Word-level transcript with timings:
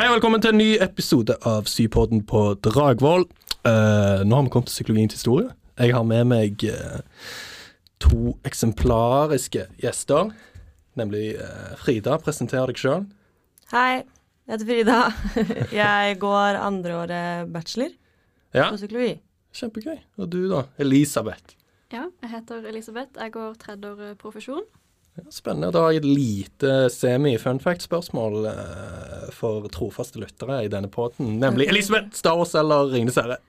Hei 0.00 0.06
og 0.08 0.14
velkommen 0.14 0.40
til 0.40 0.54
en 0.54 0.56
ny 0.56 0.68
episode 0.80 1.34
av 1.44 1.66
Sypodden 1.68 2.22
på 2.24 2.54
Dragvoll. 2.64 3.26
Uh, 3.68 4.22
nå 4.24 4.38
har 4.38 4.46
vi 4.46 4.52
kommet 4.54 4.70
til 4.70 4.78
psykologien 4.78 5.10
til 5.12 5.18
historie. 5.20 5.50
Jeg 5.76 5.92
har 5.92 6.06
med 6.08 6.24
meg 6.30 6.64
uh, 6.72 7.02
to 8.00 8.30
eksemplariske 8.48 9.66
gjester. 9.82 10.30
Nemlig 10.96 11.34
uh, 11.36 11.76
Frida, 11.82 12.16
presenter 12.24 12.72
deg 12.72 12.80
sjøl. 12.80 13.04
Hei, 13.74 14.00
jeg 14.48 14.54
heter 14.54 14.70
Frida. 14.70 14.98
Jeg 15.82 16.16
går 16.24 16.62
andreåret 16.64 17.52
bachelor 17.52 17.92
Ja, 18.56 18.70
på 18.70 18.80
psykologi. 18.80 19.18
kjempegøy. 19.52 19.98
Og 20.16 20.32
du 20.32 20.46
da, 20.48 20.64
Elisabeth. 20.80 21.58
Ja, 21.92 22.06
jeg 22.22 22.38
heter 22.38 22.64
Elisabeth. 22.72 23.20
Jeg 23.20 23.36
går 23.36 23.52
tredje 23.60 23.92
år 23.92 24.16
profesjon. 24.16 24.64
Ja, 25.18 25.24
spennende. 25.34 25.72
Da 25.74 25.84
har 25.84 25.94
jeg 25.94 26.02
et 26.04 26.08
lite 26.08 26.74
semi-fun 26.94 27.60
fact-spørsmål 27.62 28.50
eh, 28.52 29.30
for 29.34 29.66
trofaste 29.74 30.20
lyttere 30.22 30.62
i 30.64 30.70
denne 30.72 30.90
poden. 30.92 31.38
Nemlig 31.42 31.68
Elisabeth, 31.72 32.14
Star 32.16 32.38
Wars 32.38 32.54
eller 32.58 32.92
Ringenes 32.92 33.18
herre? 33.18 33.40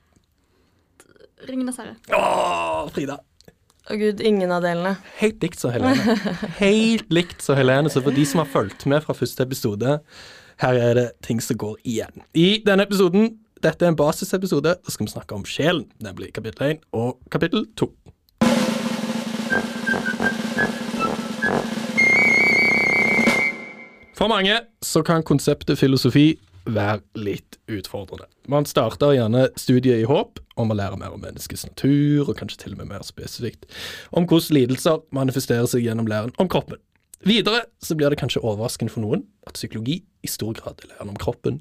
Ringenes 1.48 1.78
herre. 1.82 1.98
Åh, 2.18 2.90
Frida. 2.94 3.20
Å 3.90 3.98
gud, 3.98 4.22
ingen 4.26 4.52
av 4.54 4.62
delene. 4.66 4.96
Helt 5.18 5.42
likt 5.44 5.62
som 5.62 5.74
Helene. 5.74 6.18
Helt 6.62 7.10
likt 7.14 7.42
som 7.42 7.58
Helene. 7.58 7.90
Så 7.90 8.04
for 8.06 8.14
de 8.14 8.26
som 8.30 8.44
har 8.44 8.50
fulgt 8.50 8.86
med 8.90 9.02
fra 9.06 9.16
første 9.18 9.46
episode, 9.46 9.98
her 10.62 10.78
er 10.78 10.98
det 10.98 11.08
ting 11.26 11.42
som 11.42 11.58
går 11.62 11.80
igjen. 11.88 12.26
I 12.38 12.62
denne 12.66 12.86
episoden, 12.86 13.34
dette 13.62 13.86
er 13.86 13.94
en 13.94 13.98
basisepisode, 13.98 14.76
da 14.78 14.94
skal 14.94 15.08
vi 15.08 15.14
snakke 15.14 15.38
om 15.38 15.46
sjelen, 15.50 15.88
nemlig 16.02 16.32
kapittel 16.38 16.76
1 16.76 16.86
og 16.98 17.18
kapittel 17.34 17.66
2. 17.78 17.90
For 24.22 24.30
mange 24.30 24.54
så 24.86 25.02
kan 25.02 25.24
konseptet 25.26 25.80
filosofi 25.80 26.36
være 26.70 27.00
litt 27.18 27.56
utfordrende. 27.74 28.28
Man 28.54 28.68
starter 28.70 29.16
gjerne 29.16 29.48
studiet 29.58 30.04
i 30.04 30.06
håp 30.06 30.38
om 30.62 30.70
å 30.70 30.78
lære 30.78 31.00
mer 31.02 31.16
om 31.16 31.24
menneskets 31.24 31.64
natur, 31.66 32.30
og 32.30 32.38
kanskje 32.38 32.60
til 32.62 32.76
og 32.76 32.84
med 32.84 32.92
mer 32.92 33.02
spesifikt 33.08 33.66
om 34.14 34.28
hvordan 34.30 34.60
lidelser 34.60 35.02
manifesterer 35.18 35.66
seg 35.72 35.88
gjennom 35.88 36.06
læren 36.06 36.36
om 36.38 36.52
kroppen. 36.54 36.78
Videre 37.26 37.64
så 37.82 37.98
blir 37.98 38.14
det 38.14 38.22
kanskje 38.22 38.44
overraskende 38.46 38.94
for 38.94 39.02
noen 39.02 39.26
at 39.50 39.58
psykologi 39.58 40.04
i 40.22 40.30
stor 40.30 40.54
grad 40.60 40.86
er 40.86 40.94
læren 40.94 41.16
om 41.16 41.18
kroppen, 41.18 41.58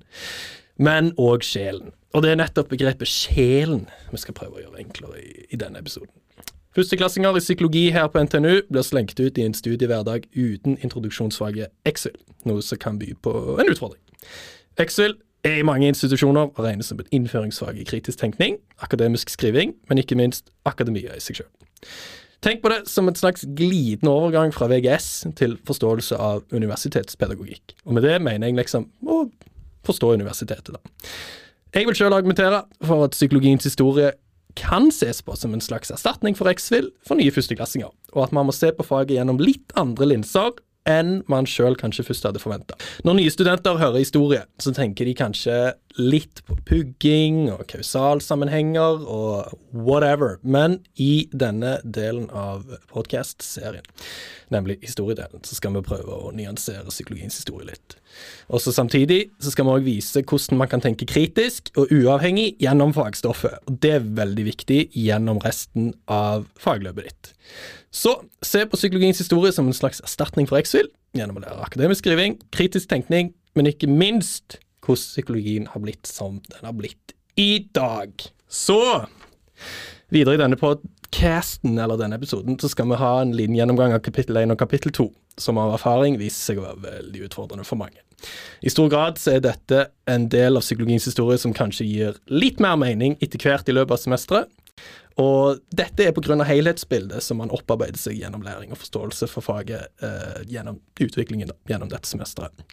men 0.76 1.14
òg 1.16 1.48
sjelen. 1.48 1.94
Og 2.12 2.26
det 2.26 2.34
er 2.34 2.42
nettopp 2.42 2.74
begrepet 2.74 3.08
sjelen 3.08 3.86
vi 4.12 4.20
skal 4.20 4.36
prøve 4.36 4.60
å 4.60 4.66
gjøre 4.66 4.84
enklere 4.84 5.24
i, 5.24 5.46
i 5.48 5.64
denne 5.64 5.80
episoden. 5.80 6.12
Førsteklassinger 6.76 7.34
i 7.34 7.42
psykologi 7.42 7.88
her 7.90 8.06
på 8.06 8.20
NTNU 8.22 8.60
blir 8.70 8.84
slengt 8.86 9.18
ut 9.18 9.38
i 9.38 9.42
en 9.42 9.56
studiehverdag 9.58 10.28
uten 10.36 10.76
introduksjonsfaget 10.78 11.72
Excel, 11.90 12.14
noe 12.46 12.62
som 12.62 12.78
kan 12.78 13.00
by 13.00 13.08
på 13.26 13.32
en 13.58 13.72
utfordring. 13.72 13.98
Excel 14.78 15.16
er 15.42 15.58
i 15.58 15.66
mange 15.66 15.88
institusjoner 15.90 16.52
og 16.52 16.62
regnes 16.62 16.92
som 16.92 17.02
et 17.02 17.10
innføringsfag 17.16 17.80
i 17.80 17.88
kritisk 17.88 18.22
tenkning, 18.22 18.60
akademisk 18.86 19.32
skriving, 19.34 19.74
men 19.90 19.98
ikke 19.98 20.18
minst 20.20 20.52
akademia 20.68 21.16
i 21.16 21.24
seg 21.24 21.40
sjøl. 21.40 21.50
Tenk 22.40 22.62
på 22.62 22.70
det 22.72 22.84
som 22.88 23.10
en 23.10 23.18
slags 23.18 23.42
glidende 23.56 24.14
overgang 24.14 24.54
fra 24.54 24.70
VGS 24.70 25.26
til 25.36 25.58
forståelse 25.66 26.16
av 26.16 26.46
universitetspedagogikk. 26.54 27.74
Og 27.84 27.98
med 27.98 28.06
det 28.06 28.16
mener 28.22 28.46
jeg 28.46 28.62
liksom 28.62 28.86
å 29.10 29.24
forstå 29.84 30.14
universitetet, 30.22 30.76
da. 30.78 31.10
Jeg 31.74 31.86
vil 31.86 31.98
sjøl 31.98 32.14
argumentere 32.14 32.64
for 32.86 33.04
at 33.06 33.18
psykologiens 33.18 33.66
historie 33.66 34.14
kan 34.60 34.90
ses 34.94 35.22
på 35.24 35.36
som 35.38 35.56
en 35.56 35.64
slags 35.64 35.92
erstatning 35.94 36.36
for 36.38 36.50
X-Fill 36.52 36.90
for 37.06 37.20
nye 37.20 37.32
førsteklassinger, 37.34 37.92
og 38.14 38.26
at 38.26 38.34
man 38.36 38.48
må 38.48 38.56
se 38.56 38.72
på 38.76 38.86
faget 38.86 39.16
gjennom 39.16 39.40
litt 39.42 39.72
andre 39.80 40.12
linser 40.12 40.58
enn 40.88 41.20
man 41.28 41.46
sjøl 41.48 41.76
kanskje 41.78 42.06
først 42.08 42.24
hadde 42.24 42.40
forventa. 42.42 42.76
Når 43.04 43.18
nye 43.18 43.32
studenter 43.32 43.78
hører 43.80 44.00
historie, 44.00 44.42
så 44.62 44.72
tenker 44.76 45.08
de 45.08 45.14
kanskje 45.18 45.56
litt 46.00 46.40
på 46.48 46.56
pugging 46.68 47.50
og 47.52 47.66
kausalsammenhenger 47.70 49.04
og 49.04 49.52
whatever, 49.76 50.38
men 50.42 50.80
i 50.96 51.28
denne 51.32 51.76
delen 51.84 52.30
av 52.32 52.64
podcast-serien, 52.92 53.86
nemlig 54.54 54.80
historiedelen, 54.86 55.44
så 55.44 55.58
skal 55.58 55.76
vi 55.76 55.84
prøve 55.86 56.16
å 56.16 56.32
nyansere 56.36 56.88
psykologiens 56.88 57.42
historie 57.42 57.72
litt. 57.74 57.99
Og 58.50 58.62
så 58.62 58.72
Samtidig 58.74 59.30
så 59.42 59.52
skal 59.52 59.66
vi 59.66 59.74
òg 59.74 59.84
vise 59.86 60.22
hvordan 60.22 60.58
man 60.58 60.70
kan 60.70 60.82
tenke 60.82 61.06
kritisk 61.08 61.70
og 61.76 61.90
uavhengig 61.92 62.56
gjennom 62.62 62.94
fagstoffet. 62.96 63.58
og 63.66 63.80
Det 63.82 63.92
er 63.98 64.08
veldig 64.20 64.46
viktig 64.46 64.80
gjennom 64.94 65.40
resten 65.44 65.92
av 66.08 66.46
fagløpet 66.58 67.10
ditt. 67.10 67.32
Så 67.90 68.16
se 68.42 68.64
på 68.66 68.78
psykologiens 68.78 69.18
historie 69.18 69.52
som 69.52 69.66
en 69.66 69.76
slags 69.76 70.00
erstatning 70.06 70.48
for 70.48 70.60
X-Fill, 70.62 70.88
gjennom 71.16 71.40
å 71.40 71.44
lære 71.44 71.66
akademisk 71.66 72.04
skriving, 72.04 72.38
kritisk 72.54 72.90
tenkning, 72.90 73.32
men 73.58 73.70
ikke 73.70 73.90
minst 73.90 74.60
hvordan 74.86 75.10
psykologien 75.10 75.66
har 75.70 75.82
blitt 75.82 76.06
som 76.08 76.38
den 76.50 76.66
har 76.66 76.76
blitt 76.76 77.14
i 77.38 77.66
dag. 77.74 78.14
Så 78.48 78.80
videre 80.10 80.38
i 80.38 80.42
denne 80.42 80.58
podcasten, 81.20 81.78
eller 81.78 81.98
denne 82.00 82.16
episoden, 82.16 82.56
så 82.60 82.68
skal 82.68 82.88
vi 82.88 82.96
ha 82.96 83.08
en 83.20 83.34
liten 83.36 83.56
gjennomgang 83.58 83.92
av 83.92 84.00
kapittel 84.00 84.38
1 84.40 84.54
og 84.54 84.60
kapittel 84.60 84.92
2, 84.96 85.04
som 85.36 85.58
av 85.60 85.74
erfaring 85.74 86.16
viser 86.16 86.52
seg 86.52 86.60
å 86.60 86.64
være 86.64 86.80
veldig 86.86 87.26
utfordrende 87.26 87.66
for 87.68 87.76
mange. 87.80 88.00
I 88.64 88.72
stor 88.72 88.88
grad 88.92 89.18
så 89.20 89.34
er 89.34 89.42
dette 89.44 89.82
en 90.08 90.28
del 90.32 90.56
av 90.56 90.64
psykologiens 90.64 91.04
historie 91.10 91.36
som 91.40 91.52
kanskje 91.56 91.84
gir 91.88 92.16
litt 92.32 92.60
mer 92.60 92.78
mening 92.80 93.18
etter 93.20 93.40
hvert 93.42 93.68
i 93.68 93.74
løpet 93.76 93.96
av 93.96 94.00
semesteret. 94.00 94.56
Og 95.20 95.60
dette 95.76 96.06
er 96.06 96.14
pga. 96.16 96.38
helhetsbildet 96.48 97.20
som 97.20 97.36
man 97.42 97.52
opparbeider 97.52 98.00
seg 98.00 98.16
gjennom 98.16 98.40
læring 98.40 98.72
og 98.72 98.80
forståelse 98.80 99.28
for 99.28 99.44
faget 99.44 99.90
eh, 100.00 100.40
gjennom 100.48 100.78
utviklingen 101.00 101.50
da, 101.50 101.56
gjennom 101.68 101.90
dette 101.92 102.08
semesteret. 102.08 102.64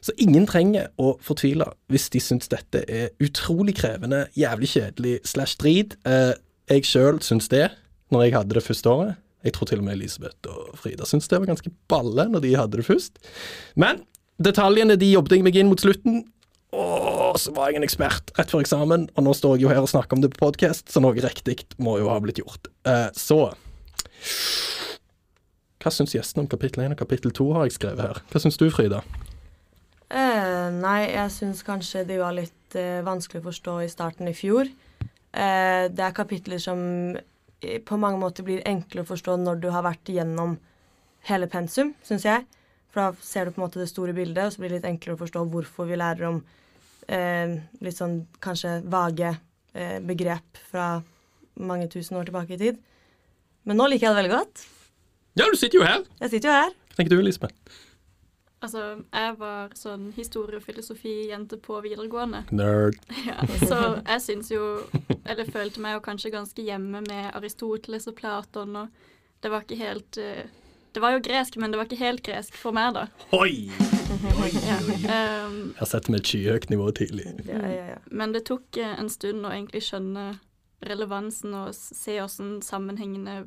Så 0.00 0.16
ingen 0.16 0.46
trenger 0.48 0.88
å 0.96 1.18
fortvile 1.20 1.68
hvis 1.92 2.08
de 2.14 2.24
syns 2.24 2.48
dette 2.48 2.86
er 2.88 3.12
utrolig 3.20 3.76
krevende, 3.82 4.24
jævlig 4.32 4.72
kjedelig 4.78 5.18
slash 5.28 5.60
drit. 5.60 5.98
Eh, 6.08 6.32
jeg 6.72 6.88
sjøl 6.88 7.20
syns 7.20 7.52
det 7.52 7.68
når 8.12 8.26
jeg 8.26 8.36
hadde 8.36 8.56
det 8.58 8.64
første 8.64 8.92
året. 8.92 9.20
Jeg 9.42 9.56
tror 9.56 9.68
til 9.68 9.80
og 9.82 9.86
med 9.88 9.96
Elisabeth 9.96 10.52
og 10.52 10.76
Frida 10.78 11.06
syntes 11.08 11.26
det 11.30 11.40
var 11.40 11.50
ganske 11.50 11.72
balle 11.90 12.28
når 12.30 12.44
de 12.44 12.52
hadde 12.54 12.78
det 12.78 12.86
først. 12.86 13.18
Men 13.74 14.04
detaljene 14.42 14.98
de 14.98 15.10
jobbet 15.10 15.38
jeg 15.38 15.46
meg 15.46 15.58
inn 15.58 15.70
mot 15.72 15.82
slutten. 15.82 16.22
Og 16.72 17.36
så 17.40 17.52
var 17.56 17.68
jeg 17.68 17.80
en 17.80 17.86
ekspert 17.86 18.32
rett 18.38 18.52
før 18.52 18.62
eksamen, 18.64 19.08
og 19.12 19.26
nå 19.26 19.34
står 19.36 19.58
jeg 19.58 19.66
jo 19.66 19.72
her 19.72 19.82
og 19.82 19.90
snakker 19.92 20.16
om 20.16 20.22
det 20.22 20.30
på 20.32 20.40
podkast, 20.40 20.86
så 20.92 21.02
noe 21.04 21.16
riktig 21.20 21.58
må 21.82 21.98
jo 22.00 22.08
ha 22.08 22.16
blitt 22.22 22.40
gjort. 22.40 22.70
Eh, 22.88 23.10
så 23.16 23.52
Hva 25.82 25.90
syns 25.90 26.14
gjestene 26.14 26.44
om 26.44 26.48
kapittel 26.48 26.84
1 26.84 26.94
og 26.94 27.02
kapittel 27.02 27.34
2, 27.34 27.48
har 27.56 27.66
jeg 27.66 27.76
skrevet 27.76 28.06
her. 28.06 28.22
Hva 28.30 28.40
syns 28.40 28.60
du, 28.60 28.68
Frida? 28.72 29.02
Eh, 30.12 30.68
nei, 30.76 31.00
jeg 31.10 31.32
syns 31.34 31.64
kanskje 31.66 32.04
de 32.08 32.20
var 32.20 32.36
litt 32.36 32.76
eh, 32.78 33.00
vanskelig 33.04 33.40
å 33.42 33.48
forstå 33.48 33.76
i 33.82 33.90
starten 33.90 34.28
i 34.30 34.36
fjor. 34.36 34.68
Eh, 35.32 35.84
det 35.88 36.04
er 36.04 36.16
kapitler 36.16 36.60
som 36.60 36.82
på 37.62 37.98
mange 38.00 38.20
måter 38.20 38.46
blir 38.46 38.64
enklere 38.68 39.04
å 39.04 39.10
forstå 39.12 39.36
når 39.40 39.62
du 39.62 39.68
har 39.74 39.84
vært 39.86 40.10
igjennom 40.10 40.56
hele 41.28 41.48
pensum, 41.50 41.92
syns 42.06 42.26
jeg. 42.26 42.46
For 42.92 43.00
da 43.00 43.24
ser 43.24 43.46
du 43.46 43.54
på 43.54 43.60
en 43.60 43.66
måte 43.66 43.80
det 43.80 43.88
store 43.90 44.14
bildet, 44.16 44.44
og 44.44 44.54
så 44.54 44.62
blir 44.62 44.72
det 44.72 44.80
litt 44.80 44.90
enklere 44.90 45.16
å 45.16 45.22
forstå 45.22 45.44
hvorfor 45.52 45.88
vi 45.88 45.98
lærer 46.00 46.28
om 46.28 46.42
eh, 47.08 47.54
litt 47.80 47.98
sånn 47.98 48.18
kanskje 48.42 48.80
vage 48.92 49.30
eh, 49.30 49.98
begrep 50.04 50.60
fra 50.68 50.88
mange 51.62 51.88
tusen 51.92 52.18
år 52.20 52.28
tilbake 52.28 52.56
i 52.56 52.60
tid. 52.60 52.82
Men 53.68 53.78
nå 53.78 53.88
liker 53.88 54.08
jeg 54.08 54.14
det 54.14 54.20
veldig 54.22 54.34
godt. 54.34 54.66
Ja, 55.38 55.46
du 55.48 55.56
sitter 55.56 55.80
jo 55.80 55.86
her. 55.86 56.04
Jeg 56.20 56.34
sitter 56.34 56.50
jo 56.50 56.58
her. 56.58 56.76
Hva 56.92 56.98
tenker 56.98 57.14
du, 57.14 57.22
Elisabeth? 57.22 57.80
Altså, 58.62 58.82
jeg 59.10 59.34
var 59.40 59.72
sånn 59.74 60.12
historie- 60.14 60.60
og 60.60 60.62
filosofi-jente 60.62 61.58
på 61.64 61.80
videregående. 61.82 62.44
Nerd. 62.54 62.98
Ja, 63.26 63.42
så 63.66 63.78
jeg 64.06 64.22
syns 64.22 64.50
jo 64.52 64.62
Eller 65.26 65.48
følte 65.50 65.82
meg 65.82 65.96
jo 65.96 66.02
kanskje 66.04 66.30
ganske 66.34 66.62
hjemme 66.62 67.00
med 67.06 67.30
Aristoteles 67.34 68.06
og 68.10 68.16
Platon, 68.18 68.76
og 68.76 68.88
det 69.42 69.50
var 69.50 69.64
ikke 69.66 69.78
helt 69.80 70.18
eh, 70.22 70.46
Det 70.94 71.02
var 71.02 71.16
jo 71.16 71.22
gresk, 71.24 71.56
men 71.56 71.72
det 71.72 71.80
var 71.80 71.88
ikke 71.90 72.00
helt 72.04 72.22
gresk 72.26 72.54
for 72.58 72.74
meg, 72.76 72.94
da. 72.94 73.06
Oi! 73.34 73.68
Ja. 73.72 74.78
Um, 75.12 75.72
Jeg 75.78 75.88
setter 75.88 76.12
meg 76.12 76.20
et 76.20 76.28
skyhøyt 76.30 76.66
nivå 76.70 76.86
tidlig. 76.94 77.24
Ja, 77.48 77.58
ja, 77.66 77.84
ja. 77.94 77.98
men 78.10 78.32
det 78.34 78.44
tok 78.48 78.76
eh, 78.78 78.94
en 79.00 79.08
stund 79.10 79.44
å 79.44 79.50
egentlig 79.50 79.82
skjønne 79.86 80.26
relevansen 80.86 81.54
og 81.56 81.72
se 81.74 82.18
åssen 82.22 82.60
sammenhengene 82.64 83.46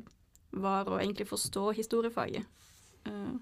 var, 0.52 0.88
og 0.88 1.00
egentlig 1.00 1.28
forstå 1.30 1.70
historiefaget. 1.78 2.44
Eh, 3.06 3.32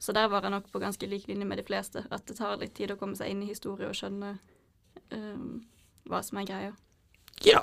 så 0.00 0.14
der 0.16 0.30
var 0.32 0.46
jeg 0.46 0.54
nok 0.54 0.70
på 0.72 0.80
ganske 0.80 1.06
lik 1.06 1.26
linje 1.28 1.44
med 1.44 1.60
de 1.60 1.66
fleste. 1.68 2.06
At 2.08 2.24
det 2.28 2.38
tar 2.38 2.56
litt 2.60 2.72
tid 2.78 2.94
å 2.94 2.98
komme 3.00 3.18
seg 3.18 3.32
inn 3.32 3.42
i 3.44 3.50
historie 3.50 3.88
og 3.88 3.98
skjønne 3.98 4.32
um, 5.12 5.60
hva 6.08 6.22
som 6.24 6.40
er 6.40 6.48
greia. 6.48 6.70
Ja, 7.44 7.62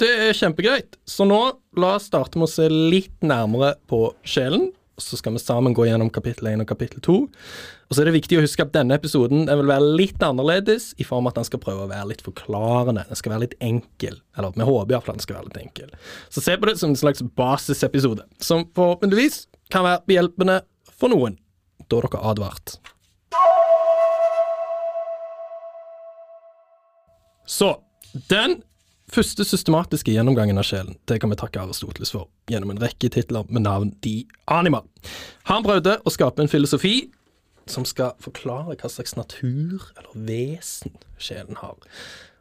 det 0.00 0.08
er 0.08 0.34
kjempegreit. 0.34 0.96
Så 1.06 1.26
nå 1.26 1.38
la 1.78 1.92
oss 1.98 2.08
starte 2.10 2.38
med 2.38 2.48
å 2.48 2.54
se 2.54 2.66
litt 2.70 3.22
nærmere 3.22 3.76
på 3.90 4.08
sjelen. 4.26 4.72
Så 4.98 5.18
skal 5.20 5.34
vi 5.34 5.42
sammen 5.42 5.74
gå 5.76 5.84
gjennom 5.84 6.08
kapittel 6.10 6.48
1 6.54 6.62
og 6.64 6.70
kapittel 6.70 7.02
2. 7.04 7.16
Og 7.86 7.94
så 7.94 8.02
er 8.02 8.08
det 8.08 8.16
viktig 8.16 8.38
å 8.38 8.44
huske 8.46 8.64
at 8.64 8.72
denne 8.74 8.96
episoden 8.96 9.44
den 9.46 9.60
vil 9.60 9.68
være 9.68 9.90
litt 10.00 10.22
annerledes, 10.24 10.88
i 10.98 11.06
form 11.06 11.28
av 11.28 11.34
at 11.34 11.42
den 11.42 11.48
skal 11.50 11.62
prøve 11.62 11.84
å 11.84 11.90
være 11.90 12.10
litt 12.14 12.24
forklarende. 12.26 13.04
Den 13.10 13.20
skal 13.20 13.34
være 13.34 13.44
litt 13.44 13.58
enkel. 13.62 14.18
Eller 14.38 14.56
vi 14.56 14.66
håper 14.70 14.96
iallfall 14.96 15.18
den 15.18 15.26
skal 15.26 15.38
være 15.38 15.50
litt 15.50 15.62
enkel. 15.66 15.92
Så 16.30 16.42
se 16.42 16.56
på 16.58 16.70
det 16.70 16.78
som 16.80 16.94
en 16.94 17.02
slags 17.02 17.22
basisepisode, 17.38 18.26
som 18.42 18.66
forhåpentligvis 18.78 19.44
kan 19.74 19.86
være 19.86 20.02
behjelpende 20.08 20.62
for 20.96 21.12
noen. 21.12 21.36
Da 21.86 21.98
er 21.98 22.08
dere 22.08 22.22
advart. 22.32 22.76
Så, 27.46 27.76
den 28.30 28.62
første 29.12 29.44
systematiske 29.46 30.10
gjennomgangen 30.10 30.58
av 30.58 30.66
sjelen, 30.66 30.96
det 31.06 31.20
kan 31.22 31.30
vi 31.30 31.38
takke 31.38 31.62
Aristoteles 31.62 32.10
for, 32.14 32.26
gjennom 32.50 32.72
en 32.74 32.80
rekke 32.82 33.10
titler 33.14 33.46
med 33.48 33.62
navn 33.62 33.92
De 34.02 34.24
Anima. 34.50 34.82
Han 35.50 35.66
prøvde 35.66 36.00
å 36.02 36.12
skape 36.12 36.42
en 36.42 36.50
filosofi 36.50 36.96
som 37.70 37.86
skal 37.86 38.14
forklare 38.22 38.76
hva 38.78 38.90
slags 38.90 39.16
natur 39.18 39.90
eller 39.96 40.26
vesen 40.26 40.94
sjelen 41.22 41.58
har. 41.62 41.78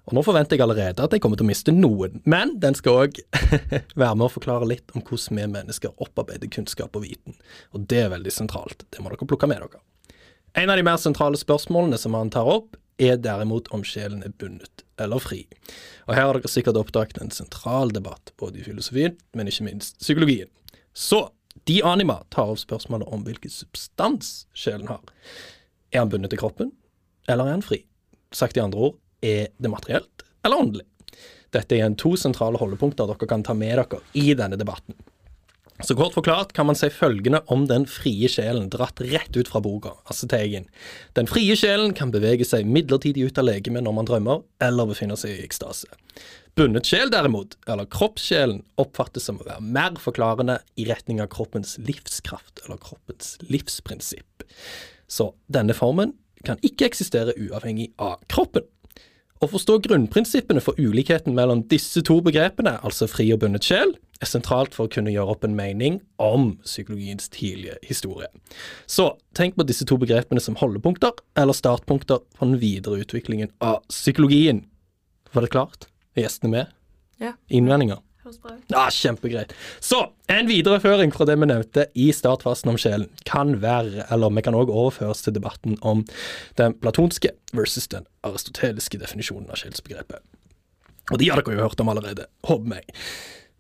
Og 0.05 0.13
nå 0.13 0.21
forventer 0.25 0.57
jeg 0.57 0.65
allerede 0.65 1.01
at 1.01 1.13
jeg 1.15 1.21
kommer 1.23 1.39
til 1.39 1.47
å 1.47 1.49
miste 1.49 1.73
noen, 1.73 2.19
men 2.29 2.53
den 2.61 2.77
skal 2.77 3.05
òg 3.05 3.19
være 4.01 4.13
med 4.13 4.27
å 4.27 4.31
forklare 4.31 4.67
litt 4.69 4.93
om 4.93 5.01
hvordan 5.01 5.41
vi 5.41 5.49
mennesker 5.55 5.95
opparbeider 6.05 6.51
kunnskap 6.53 6.95
og 6.97 7.07
viten. 7.07 7.37
Og 7.73 7.87
det 7.89 8.03
er 8.03 8.13
veldig 8.13 8.33
sentralt. 8.33 8.85
Det 8.93 9.01
må 9.01 9.09
dere 9.09 9.29
plukke 9.29 9.49
med 9.49 9.63
dere. 9.63 9.81
En 10.55 10.71
av 10.71 10.77
de 10.79 10.85
mer 10.87 10.99
sentrale 11.01 11.39
spørsmålene 11.39 11.97
som 11.99 12.15
han 12.15 12.29
tar 12.31 12.47
opp, 12.47 12.77
er 12.95 13.17
derimot 13.19 13.67
om 13.75 13.81
sjelen 13.83 14.21
er 14.23 14.31
bundet 14.39 14.85
eller 15.01 15.19
fri. 15.19 15.41
Og 16.07 16.15
her 16.15 16.29
har 16.29 16.37
dere 16.37 16.51
sikkert 16.51 16.77
oppdaget 16.79 17.17
en 17.19 17.33
sentral 17.33 17.91
debatt, 17.91 18.31
både 18.39 18.61
i 18.61 18.63
filosofien, 18.63 19.17
men 19.35 19.49
ikke 19.51 19.65
minst 19.67 19.99
psykologien. 19.99 20.47
Så 20.95 21.25
de 21.67 21.81
anima 21.83 22.21
tar 22.31 22.53
opp 22.53 22.61
spørsmålet 22.61 23.11
om 23.11 23.25
hvilken 23.27 23.51
substans 23.51 24.45
sjelen 24.55 24.87
har. 24.87 25.01
Er 25.91 26.05
han 26.05 26.13
bundet 26.13 26.31
til 26.31 26.39
kroppen, 26.39 26.71
eller 27.27 27.49
er 27.49 27.57
han 27.57 27.65
fri? 27.65 27.81
Sagt 28.35 28.55
i 28.55 28.63
andre 28.63 28.89
ord, 28.89 28.95
er 29.21 29.49
det 29.57 29.71
materielt 29.71 30.25
eller 30.45 30.61
åndelig? 30.61 30.85
Dette 31.55 31.77
er 31.77 31.93
to 31.99 32.15
sentrale 32.19 32.59
holdepunkter 32.59 33.07
dere 33.07 33.29
kan 33.29 33.43
ta 33.45 33.55
med 33.57 33.77
dere 33.79 34.01
i 34.13 34.33
denne 34.37 34.59
debatten. 34.59 34.97
Så 35.83 35.95
kort 35.95 36.13
forklart 36.15 36.53
kan 36.55 36.69
man 36.69 36.77
si 36.79 36.87
følgende 36.89 37.41
om 37.51 37.65
den 37.67 37.83
frie 37.89 38.29
sjelen, 38.31 38.69
dratt 38.71 39.01
rett 39.03 39.35
ut 39.35 39.49
fra 39.51 39.59
boka, 39.59 39.91
altså. 40.07 40.27
Den 40.31 41.27
frie 41.27 41.57
sjelen 41.59 41.91
kan 41.93 42.13
bevege 42.15 42.47
seg 42.47 42.67
midlertidig 42.67 43.25
ut 43.27 43.41
av 43.41 43.49
legemet 43.49 43.83
når 43.83 43.95
man 43.97 44.07
drømmer, 44.07 44.45
eller 44.63 44.87
befinner 44.87 45.19
seg 45.19 45.35
i 45.35 45.43
ekstase. 45.43 45.91
Bundet 46.55 46.87
sjel, 46.87 47.11
derimot, 47.11 47.57
eller 47.67 47.89
kroppssjelen, 47.91 48.61
oppfattes 48.79 49.27
som 49.27 49.41
å 49.41 49.47
være 49.49 49.65
mer 49.75 49.99
forklarende 49.99 50.61
i 50.79 50.87
retning 50.87 51.19
av 51.19 51.27
kroppens 51.35 51.75
livskraft, 51.83 52.63
eller 52.63 52.79
kroppens 52.79 53.35
livsprinsipp. 53.43 54.47
Så 55.11 55.33
denne 55.51 55.75
formen 55.75 56.15
kan 56.47 56.61
ikke 56.63 56.87
eksistere 56.87 57.35
uavhengig 57.35 57.89
av 57.99 58.23
kroppen. 58.31 58.63
Å 59.45 59.49
forstå 59.51 59.75
grunnprinsippene 59.85 60.61
for 60.63 60.79
ulikheten 60.81 61.35
mellom 61.37 61.59
disse 61.69 62.01
to 62.07 62.15
begrepene, 62.25 62.79
altså 62.81 63.05
fri 63.05 63.27
og 63.35 63.43
bundet 63.43 63.67
sjel, 63.67 63.91
er 64.17 64.29
sentralt 64.29 64.73
for 64.73 64.87
å 64.87 64.93
kunne 64.95 65.11
gjøre 65.13 65.35
opp 65.35 65.45
en 65.45 65.53
mening 65.53 65.99
om 66.23 66.55
psykologiens 66.63 67.29
tidlige 67.29 67.75
historie. 67.85 68.31
Så 68.89 69.11
tenk 69.37 69.53
på 69.59 69.67
disse 69.69 69.85
to 69.85 69.99
begrepene 70.01 70.41
som 70.41 70.57
holdepunkter, 70.57 71.13
eller 71.37 71.53
startpunkter 71.53 72.23
for 72.33 72.49
den 72.49 72.57
videre 72.63 73.03
utviklingen 73.03 73.53
av 73.61 73.83
psykologien. 73.91 74.63
Var 75.35 75.45
det 75.45 75.53
klart? 75.53 75.89
Er 76.17 76.25
gjestene 76.25 76.55
med? 76.55 76.73
Ja. 77.21 77.35
Innvendinger? 77.45 78.01
Høres. 78.25 78.63
Ja, 78.73 78.87
Kjempegreit. 78.89 79.53
Så, 79.83 79.99
en 80.31 80.47
videreføring 80.49 81.13
fra 81.13 81.27
det 81.29 81.35
vi 81.37 81.49
nevnte 81.49 81.85
i 81.93 82.07
startfasen 82.15 82.71
om 82.71 82.79
sjelen, 82.81 83.09
kan 83.27 83.59
være, 83.61 84.07
eller 84.13 84.33
vi 84.33 84.43
kan 84.45 84.57
òg 84.57 84.71
overføres 84.73 85.21
til 85.25 85.35
debatten 85.35 85.77
om 85.85 86.01
den 86.57 86.73
platonske 86.81 87.35
versus 87.53 87.87
den 87.91 88.07
aristoteliske 88.25 88.97
definisjonen 89.01 89.51
av 89.53 89.61
sjelsbegrepet. 89.61 90.23
Og 91.13 91.21
de 91.21 91.29
har 91.29 91.43
dere 91.43 91.59
jo 91.59 91.67
hørt 91.67 91.81
om 91.83 91.91
allerede, 91.93 92.25
håper 92.49 92.71
meg. 92.77 92.89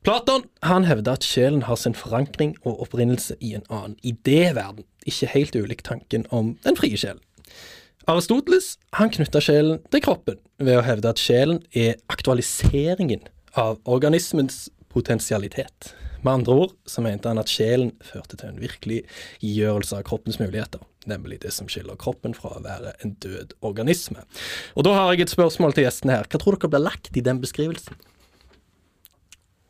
Platon 0.05 0.47
han 0.65 0.85
hevder 0.85 1.17
at 1.17 1.25
sjelen 1.25 1.63
har 1.65 1.77
sin 1.81 1.97
forankring 1.97 2.55
og 2.63 2.81
opprinnelse 2.87 3.37
i 3.41 3.53
en 3.57 3.65
annen 3.69 3.95
idéverden, 4.05 4.85
ikke 5.05 5.29
helt 5.33 5.55
ulik 5.57 5.85
tanken 5.85 6.25
om 6.33 6.55
den 6.65 6.77
frie 6.77 6.97
sjelen. 6.97 7.21
Aristoteles 8.09 8.75
han 8.97 9.09
knytta 9.13 9.41
sjelen 9.41 9.79
til 9.93 10.03
kroppen 10.05 10.37
ved 10.61 10.77
å 10.77 10.85
hevde 10.85 11.09
at 11.09 11.21
sjelen 11.21 11.63
er 11.73 11.97
aktualiseringen 12.13 13.25
av 13.55 13.79
organismens 13.83 14.69
potensialitet. 14.91 15.93
Med 16.25 16.33
andre 16.33 16.53
ord 16.53 16.71
så 16.89 17.03
mente 17.05 17.29
han 17.29 17.37
at 17.37 17.51
sjelen 17.51 17.91
førte 18.01 18.37
til 18.39 18.49
en 18.49 18.61
virkelig 18.61 19.03
gjørelse 19.45 19.99
av 19.99 20.05
kroppens 20.07 20.39
muligheter, 20.41 20.81
nemlig 21.05 21.41
det 21.43 21.51
som 21.53 21.67
skiller 21.69 21.99
kroppen 22.01 22.33
fra 22.33 22.55
å 22.55 22.63
være 22.65 22.95
en 23.05 23.13
død 23.21 23.53
organisme. 23.65 24.23
Og 24.73 24.87
da 24.87 24.95
har 24.95 25.13
jeg 25.13 25.27
et 25.27 25.35
spørsmål 25.35 25.75
til 25.75 25.85
gjestene 25.85 26.15
her. 26.17 26.29
Hva 26.31 26.41
tror 26.41 26.57
dere 26.57 26.71
blir 26.73 26.85
lagt 26.87 27.11
i 27.13 27.23
den 27.25 27.43
beskrivelsen? 27.43 27.99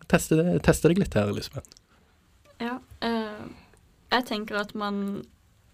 Teste, 0.07 0.37
deg 0.87 1.01
litt 1.01 1.17
her, 1.17 1.33
Elisabeth. 1.33 1.75
Ja. 2.61 2.77
eh, 3.03 3.45
jeg 4.13 4.27
tenker 4.29 4.61
at 4.61 4.75
man 4.77 5.25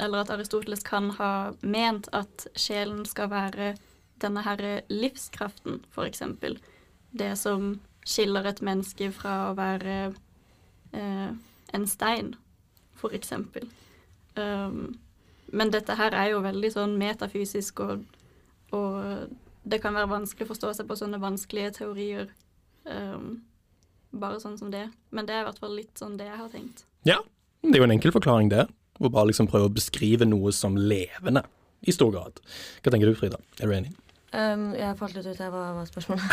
Eller 0.01 0.23
at 0.23 0.31
Aristoteles 0.33 0.81
kan 0.81 1.11
ha 1.19 1.53
ment 1.61 2.07
at 2.09 2.47
sjelen 2.57 3.03
skal 3.05 3.27
være 3.29 3.75
denne 4.17 4.41
her 4.41 4.81
livskraften, 4.89 5.83
eksempel. 6.07 6.55
Det 7.13 7.35
som 7.37 7.75
skiller 8.07 8.47
et 8.49 8.61
menneske 8.65 9.11
fra 9.13 9.35
å 9.49 9.55
være 9.57 9.97
eh, 10.93 11.29
en 11.73 11.87
stein, 11.87 12.33
for 12.97 13.13
eksempel. 13.17 13.67
Um, 14.35 14.97
men 15.51 15.71
dette 15.73 15.95
her 15.99 16.15
er 16.15 16.31
jo 16.31 16.41
veldig 16.43 16.71
sånn 16.73 16.97
metafysisk, 16.99 17.83
og, 17.83 18.03
og 18.75 19.31
det 19.63 19.81
kan 19.83 19.95
være 19.95 20.11
vanskelig 20.11 20.47
å 20.47 20.51
forstå 20.53 20.73
seg 20.77 20.89
på 20.89 20.97
sånne 20.99 21.21
vanskelige 21.21 21.75
teorier. 21.81 22.29
Um, 22.85 23.41
bare 24.11 24.41
sånn 24.43 24.57
som 24.59 24.71
det. 24.73 24.87
Men 25.11 25.27
det 25.27 25.35
er 25.35 25.43
i 25.43 25.47
hvert 25.47 25.61
fall 25.61 25.75
litt 25.77 25.99
sånn 25.99 26.17
det 26.19 26.27
jeg 26.27 26.39
har 26.39 26.51
tenkt. 26.51 26.85
Ja, 27.07 27.19
det 27.63 27.75
er 27.75 27.83
jo 27.83 27.87
en 27.87 27.95
enkel 27.95 28.13
forklaring, 28.15 28.51
det. 28.51 28.67
Å 29.01 29.09
bare 29.09 29.31
liksom 29.31 29.49
prøve 29.49 29.69
å 29.69 29.73
beskrive 29.73 30.27
noe 30.27 30.51
som 30.55 30.77
levende, 30.77 31.43
i 31.81 31.93
stor 31.95 32.11
grad. 32.13 32.41
Hva 32.83 32.93
tenker 32.93 33.09
du, 33.09 33.15
Frida? 33.17 33.39
Er 33.59 33.69
du 33.69 33.73
enig? 33.73 33.93
Um, 34.31 34.69
jeg 34.77 34.95
falt 34.95 35.15
litt 35.17 35.25
ut 35.27 35.39
her. 35.43 35.49
Hva 35.51 35.63
var 35.75 35.87
spørsmålet? 35.89 36.23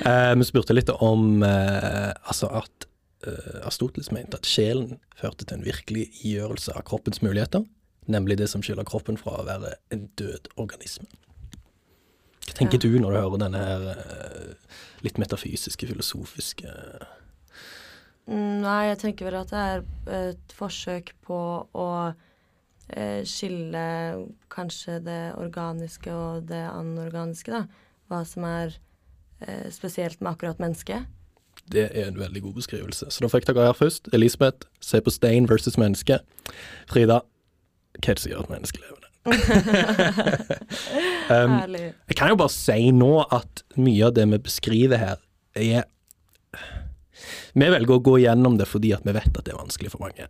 Vi 0.00 0.36
Vi 0.38 0.46
spurte 0.46 0.76
litt 0.76 0.90
om 0.94 1.42
uh, 1.42 2.12
altså 2.30 2.46
at 2.60 2.86
uh, 3.26 3.64
Aristoteles 3.66 4.12
mente 4.14 4.38
at 4.38 4.46
sjelen 4.46 5.00
førte 5.18 5.44
til 5.48 5.58
en 5.58 5.66
virkelig 5.66 6.06
gjørelse 6.22 6.76
av 6.78 6.86
kroppens 6.86 7.22
muligheter, 7.26 7.64
nemlig 8.06 8.38
det 8.38 8.46
som 8.52 8.62
skiller 8.62 8.86
kroppen 8.86 9.18
fra 9.18 9.40
å 9.40 9.46
være 9.48 9.74
en 9.94 10.06
død 10.20 10.52
organisme. 10.62 11.08
Hva 12.46 12.54
tenker 12.60 12.78
Ja. 12.78 12.86
du 12.86 13.00
når 13.02 13.10
du 13.10 13.18
hører 13.18 13.42
denne 13.42 13.64
her 13.66 13.88
uh, 13.98 14.76
litt 15.06 15.18
metafysiske, 15.22 15.90
filosofiske 15.90 16.70
Mm, 18.26 18.56
Nei, 18.58 18.88
jeg 18.88 18.96
tenker 18.98 19.28
vel 19.28 19.36
at 19.38 19.52
det 19.52 19.58
er 19.62 19.82
et 20.32 20.54
forsøk 20.58 21.12
på 21.22 21.36
å 21.78 21.84
eh, 22.08 22.16
skille 23.26 23.82
kanskje 24.52 25.00
det 25.02 25.20
organiske 25.42 26.12
og 26.14 26.46
det 26.50 26.62
anorganiske, 26.70 27.50
da. 27.50 27.64
Hva 28.06 28.20
som 28.28 28.44
er 28.46 28.76
eh, 29.40 29.70
spesielt 29.70 30.20
med 30.20 30.32
akkurat 30.32 30.58
mennesket. 30.58 31.06
Det 31.72 31.90
er 31.92 32.08
en 32.08 32.18
veldig 32.18 32.42
god 32.42 32.54
beskrivelse. 32.60 33.10
Så 33.10 33.24
da 33.24 33.30
fikk 33.32 33.48
dere 33.48 33.66
her 33.66 33.74
først. 33.76 34.08
Elisabeth, 34.14 34.68
se 34.80 35.00
på 35.00 35.10
stein 35.10 35.48
versus 35.50 35.78
menneske. 35.78 36.20
Frida, 36.90 37.20
hva 37.96 38.12
er 38.12 38.14
det 38.14 38.22
som 38.22 38.32
gjør 38.32 38.44
et 38.44 38.54
menneske 38.54 38.82
levende? 38.84 39.02
um. 41.34 41.74
Jeg 42.08 42.16
kan 42.16 42.30
jo 42.30 42.38
bare 42.38 42.54
si 42.54 42.92
nå 42.94 43.24
at 43.34 43.64
mye 43.74 44.06
av 44.06 44.14
det 44.14 44.28
vi 44.30 44.38
beskriver 44.38 45.00
her, 45.02 45.22
er 45.56 45.88
Vi 47.56 47.66
velger 47.72 47.96
å 47.96 48.04
gå 48.04 48.18
gjennom 48.22 48.58
det 48.60 48.68
fordi 48.68 48.92
at 48.94 49.02
vi 49.06 49.16
vet 49.16 49.32
at 49.32 49.44
det 49.46 49.54
er 49.54 49.58
vanskelig 49.58 49.90
for 49.94 50.04
mange. 50.04 50.28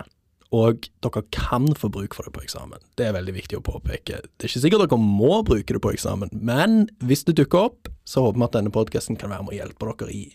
Og 0.54 0.86
dere 1.02 1.22
kan 1.34 1.66
få 1.74 1.90
bruk 1.92 2.14
for 2.14 2.28
det 2.28 2.34
på 2.36 2.44
eksamen. 2.46 2.82
Det 2.98 3.08
er 3.08 3.16
veldig 3.16 3.34
viktig 3.34 3.58
å 3.58 3.64
påpeke. 3.66 4.22
Det 4.22 4.46
er 4.46 4.50
ikke 4.50 4.62
sikkert 4.62 4.86
dere 4.86 5.00
må 5.02 5.40
bruke 5.46 5.76
det 5.76 5.82
på 5.82 5.94
eksamen, 5.96 6.30
men 6.32 6.84
hvis 7.02 7.26
det 7.26 7.38
dukker 7.40 7.70
opp, 7.70 7.90
så 8.06 8.22
håper 8.22 8.38
vi 8.38 8.46
at 8.46 8.58
denne 8.60 8.74
podkasten 8.74 9.18
kan 9.18 9.32
være 9.34 9.46
med 9.46 9.56
å 9.56 9.60
hjelpe 9.60 9.92
dere 9.92 10.14
i 10.14 10.26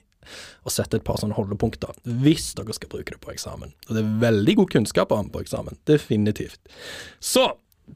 å 0.62 0.72
sette 0.72 1.00
et 1.00 1.06
par 1.06 1.18
sånne 1.18 1.36
holdepunkter 1.36 1.96
hvis 2.22 2.51
dere 2.58 2.75
skal 2.77 2.91
bruke 2.91 3.15
det 3.15 3.22
på 3.24 3.34
eksamen. 3.34 3.74
Og 3.88 3.96
det 3.96 4.03
er 4.03 4.18
veldig 4.22 4.58
god 4.62 4.74
kunnskap 4.77 5.13
om 5.15 5.32
på 5.34 5.44
eksamen. 5.44 5.80
Definitivt. 5.89 6.60
Så 7.20 7.48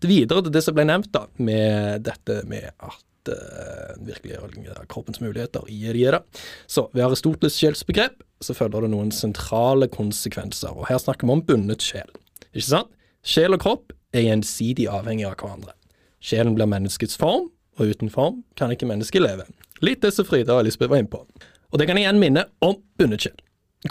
videre 0.03 0.43
til 0.43 0.55
det 0.55 0.63
som 0.65 0.75
ble 0.75 0.87
nevnt, 0.87 1.11
da, 1.13 1.27
med 1.37 2.05
dette 2.07 2.41
med 2.49 2.71
at 2.73 3.31
uh, 3.31 3.93
virkeliggjøring 4.05 4.67
av 4.73 4.87
kroppens 4.91 5.21
muligheter 5.23 5.67
i 5.71 5.79
det. 5.93 6.21
Så 6.67 6.89
ved 6.93 7.05
Aristoteles 7.05 7.59
sjelsbegrep 7.61 8.24
så 8.43 8.55
følger 8.57 8.85
det 8.85 8.91
noen 8.91 9.11
sentrale 9.15 9.87
konsekvenser, 9.91 10.75
og 10.75 10.89
her 10.89 10.99
snakker 11.01 11.27
vi 11.27 11.35
om 11.35 11.43
bundet 11.45 11.85
sjel. 11.85 12.09
Ikke 12.51 12.67
sant? 12.67 12.91
Sjel 13.25 13.55
og 13.55 13.63
kropp 13.63 13.93
er 14.15 14.27
gjensidig 14.27 14.87
avhengig 14.91 15.25
av 15.27 15.37
hverandre. 15.39 15.73
Sjelen 16.23 16.55
blir 16.57 16.69
menneskets 16.69 17.17
form, 17.19 17.49
og 17.79 17.91
uten 17.91 18.11
form 18.11 18.43
kan 18.59 18.71
ikke 18.73 18.87
mennesket 18.89 19.23
leve. 19.23 19.47
Litt 19.83 20.03
det 20.05 20.13
som 20.15 20.27
Frida 20.27 20.55
og 20.55 20.63
Elisabeth 20.63 20.93
var 20.93 21.01
inne 21.01 21.11
på. 21.11 21.25
Og 21.73 21.81
det 21.81 21.89
kan 21.89 21.99
igjen 21.99 22.21
minne 22.21 22.45
om 22.63 22.77
bundet 22.99 23.25
sjel. 23.25 23.35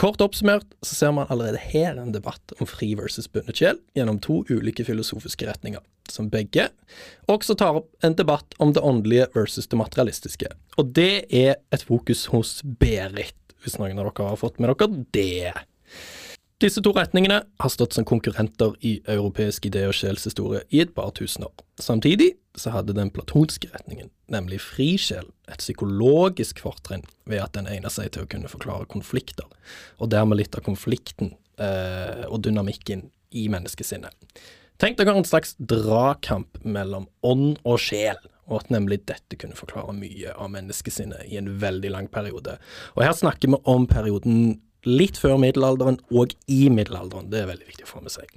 Kort 0.00 0.22
oppsummert 0.24 0.66
så 0.82 0.96
ser 0.96 1.12
man 1.14 1.28
allerede 1.30 1.60
her 1.60 1.98
en 2.00 2.10
debatt 2.14 2.54
om 2.58 2.66
fri 2.66 2.88
versus 2.98 3.28
bundet 3.30 3.60
sjel 3.60 3.76
gjennom 3.94 4.18
to 4.22 4.40
ulike 4.50 4.82
filosofiske 4.86 5.46
retninger, 5.46 5.82
som 6.10 6.30
begge 6.32 6.66
også 7.30 7.54
tar 7.60 7.78
opp 7.78 7.92
en 8.02 8.16
debatt 8.18 8.56
om 8.58 8.72
det 8.74 8.82
åndelige 8.82 9.28
versus 9.36 9.70
det 9.70 9.78
materialistiske. 9.78 10.50
Og 10.80 10.90
det 10.98 11.26
er 11.30 11.60
et 11.70 11.86
fokus 11.86 12.26
hos 12.32 12.56
Berit, 12.64 13.36
hvis 13.64 13.78
noen 13.80 13.98
av 13.98 14.10
dere 14.10 14.28
har 14.30 14.40
fått 14.40 14.60
med 14.60 14.70
dere 14.72 15.04
det. 15.16 15.52
Disse 16.62 16.80
to 16.84 16.92
retningene 16.94 17.40
har 17.60 17.70
stått 17.72 17.96
som 17.96 18.06
konkurrenter 18.06 18.76
i 18.86 18.94
europeisk 19.10 19.66
idé- 19.66 19.88
og 19.88 19.96
sjelshistorie 19.98 20.62
i 20.70 20.80
et 20.84 20.94
par 20.94 21.10
tusen 21.12 21.44
år. 21.44 21.52
Samtidig 21.82 22.36
så 22.56 22.70
hadde 22.70 22.94
den 22.94 23.10
platonske 23.10 23.68
retningen, 23.72 24.08
nemlig 24.30 24.60
frisjel, 24.62 25.26
et 25.50 25.58
psykologisk 25.58 26.62
fortrinn 26.62 27.02
ved 27.26 27.42
at 27.42 27.56
den 27.58 27.66
egner 27.68 27.92
seg 27.92 28.12
til 28.14 28.24
å 28.24 28.30
kunne 28.30 28.48
forklare 28.48 28.86
konflikter, 28.86 29.48
og 29.98 30.12
dermed 30.14 30.38
litt 30.38 30.54
av 30.56 30.64
konflikten 30.64 31.34
eh, 31.58 32.22
og 32.30 32.44
dynamikken 32.46 33.08
i 33.34 33.48
menneskesinnet. 33.52 34.14
Tenk 34.78 34.96
dere 34.98 35.18
en 35.18 35.26
slags 35.26 35.56
dragkamp 35.58 36.62
mellom 36.62 37.10
ånd 37.26 37.58
og 37.66 37.82
sjel, 37.82 38.18
og 38.48 38.60
at 38.60 38.70
nemlig 38.74 39.02
dette 39.08 39.38
kunne 39.40 39.56
forklare 39.58 39.94
mye 39.96 40.34
av 40.34 40.52
menneskesinnet 40.52 41.26
i 41.30 41.40
en 41.40 41.50
veldig 41.62 41.92
lang 41.94 42.10
periode. 42.12 42.58
Og 42.94 43.04
her 43.06 43.16
snakker 43.16 43.52
vi 43.54 43.60
om 43.70 43.88
perioden 43.90 44.60
litt 44.84 45.18
før 45.20 45.38
middelalderen 45.40 45.98
og 46.12 46.34
i 46.50 46.68
middelalderen. 46.72 47.30
Det 47.32 47.40
er 47.40 47.50
veldig 47.50 47.68
viktig 47.70 47.86
å 47.86 47.92
få 47.94 48.04
med 48.04 48.12
seg. 48.12 48.30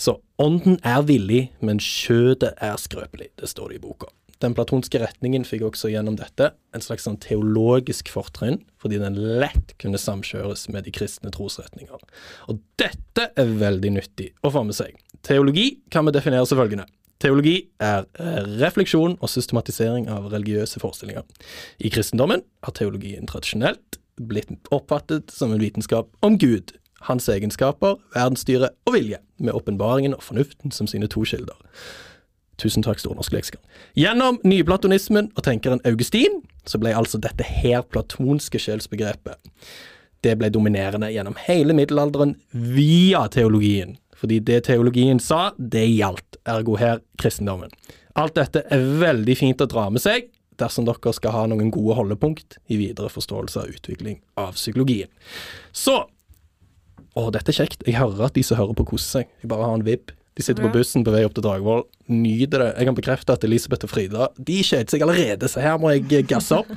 Så 0.00 0.18
ånden 0.40 0.78
er 0.86 1.04
villig, 1.08 1.46
men 1.64 1.80
kjødet 1.80 2.52
er 2.60 2.80
skrøpelig. 2.80 3.30
Det 3.40 3.48
står 3.50 3.72
det 3.72 3.80
i 3.80 3.84
boka. 3.84 4.10
Den 4.40 4.54
platonske 4.56 4.96
retningen 5.02 5.42
fikk 5.44 5.66
også 5.68 5.90
gjennom 5.92 6.14
dette 6.16 6.54
en 6.72 6.84
slags 6.84 7.04
sånn 7.04 7.18
teologisk 7.20 8.08
fortrinn, 8.08 8.62
fordi 8.80 9.00
den 9.02 9.18
lett 9.40 9.74
kunne 9.82 10.00
samkjøres 10.00 10.64
med 10.72 10.86
de 10.86 10.94
kristne 10.96 11.32
trosretninger. 11.34 12.00
Og 12.48 12.62
dette 12.80 13.28
er 13.36 13.52
veldig 13.60 13.92
nyttig 13.98 14.30
å 14.40 14.52
få 14.54 14.64
med 14.64 14.78
seg. 14.78 14.96
Teologi 15.26 15.82
kan 15.92 16.08
vi 16.08 16.16
definere 16.16 16.48
som 16.48 16.60
følgende. 16.60 16.88
Teologi 17.20 17.56
er 17.82 18.06
eh, 18.20 18.42
refleksjon 18.62 19.18
og 19.20 19.28
systematisering 19.28 20.08
av 20.12 20.30
religiøse 20.32 20.80
forestillinger. 20.80 21.26
I 21.78 21.92
kristendommen 21.92 22.44
har 22.64 22.76
teologien 22.76 23.28
tradisjonelt 23.28 23.98
blitt 24.20 24.52
oppfattet 24.72 25.32
som 25.32 25.52
en 25.52 25.60
vitenskap 25.60 26.08
om 26.24 26.38
Gud, 26.40 26.72
hans 27.08 27.28
egenskaper, 27.32 27.98
verdensstyre 28.16 28.72
og 28.88 28.96
vilje, 28.96 29.20
med 29.40 29.56
åpenbaringen 29.56 30.16
og 30.16 30.24
fornuften 30.24 30.72
som 30.72 30.88
sine 30.88 31.08
to 31.08 31.24
kilder. 31.28 31.56
Tusen 32.60 32.84
takk, 32.84 33.00
Store 33.00 33.16
norske 33.16 33.36
leksikon. 33.36 33.62
Gjennom 33.96 34.36
nyplatonismen 34.44 35.30
og 35.32 35.44
tenkeren 35.46 35.80
Augustin 35.88 36.42
så 36.68 36.80
ble 36.80 36.92
altså 36.92 37.20
dette 37.20 37.44
her 37.44 37.80
platonske 37.88 38.60
sjelsbegrepet 38.60 39.40
det 40.24 40.36
ble 40.40 40.50
dominerende 40.52 41.10
gjennom 41.12 41.36
hele 41.46 41.74
middelalderen 41.76 42.34
via 42.52 43.24
teologien. 43.32 43.96
Fordi 44.20 44.40
det 44.44 44.64
teologien 44.68 45.20
sa, 45.22 45.50
det 45.56 45.86
gjaldt, 45.88 46.40
ergo 46.48 46.76
her 46.80 47.00
kristendommen. 47.20 47.72
Alt 48.20 48.36
dette 48.36 48.64
er 48.68 48.84
veldig 49.00 49.36
fint 49.38 49.64
å 49.64 49.68
dra 49.70 49.86
med 49.92 50.02
seg, 50.04 50.28
dersom 50.60 50.84
dere 50.84 51.12
skal 51.16 51.34
ha 51.34 51.46
noen 51.48 51.72
gode 51.72 51.96
holdepunkt 51.96 52.58
i 52.68 52.78
videre 52.80 53.08
forståelse 53.12 53.62
av 53.62 53.74
utvikling 53.76 54.20
av 54.40 54.56
psykologien. 54.58 55.12
Så 55.72 56.02
Å, 57.18 57.24
dette 57.34 57.50
er 57.50 57.56
kjekt. 57.64 57.80
Jeg 57.88 57.96
hører 57.98 58.28
at 58.28 58.36
de 58.36 58.42
som 58.46 58.54
hører 58.54 58.76
på, 58.78 58.84
koser 58.92 59.08
seg. 59.18 59.30
De 59.42 59.48
bare 59.50 59.66
har 59.66 59.74
en 59.74 59.82
vibb. 59.82 60.12
De 60.38 60.44
sitter 60.46 60.62
på 60.62 60.70
bussen 60.70 61.02
på 61.02 61.10
vei 61.10 61.24
opp 61.26 61.34
til 61.34 61.42
Dragvoll, 61.42 61.82
nyter 62.06 62.62
det. 62.62 62.68
Jeg 62.78 62.86
kan 62.86 62.96
bekrefte 62.96 63.34
at 63.34 63.46
Elisabeth 63.48 63.88
og 63.88 63.90
Frida 63.90 64.28
de 64.38 64.60
kjeder 64.62 64.94
seg 64.94 65.02
allerede, 65.02 65.50
så 65.50 65.64
her 65.64 65.80
må 65.82 65.90
jeg 65.90 66.22
gasse 66.30 66.54
opp. 66.54 66.70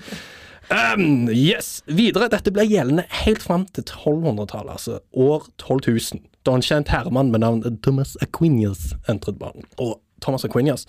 Um, 0.74 1.30
yes. 1.30 1.84
Videre, 1.86 2.32
dette 2.34 2.52
ble 2.56 2.66
gjeldende 2.66 3.06
helt 3.24 3.46
fram 3.46 3.68
til 3.76 3.86
1200-tallet, 3.86 4.74
altså 4.74 5.00
år 5.14 5.46
12 5.62 5.80
000, 5.92 6.24
da 6.44 6.56
en 6.58 6.66
kjent 6.66 6.92
herremann 6.92 7.32
med 7.32 7.44
navn 7.44 7.80
Thomas 7.84 8.16
Aquinius 8.24 8.94
entret 9.12 9.40
banen. 9.40 9.66
Og 9.82 10.00
Thomas 10.24 10.46
Aquinius 10.46 10.86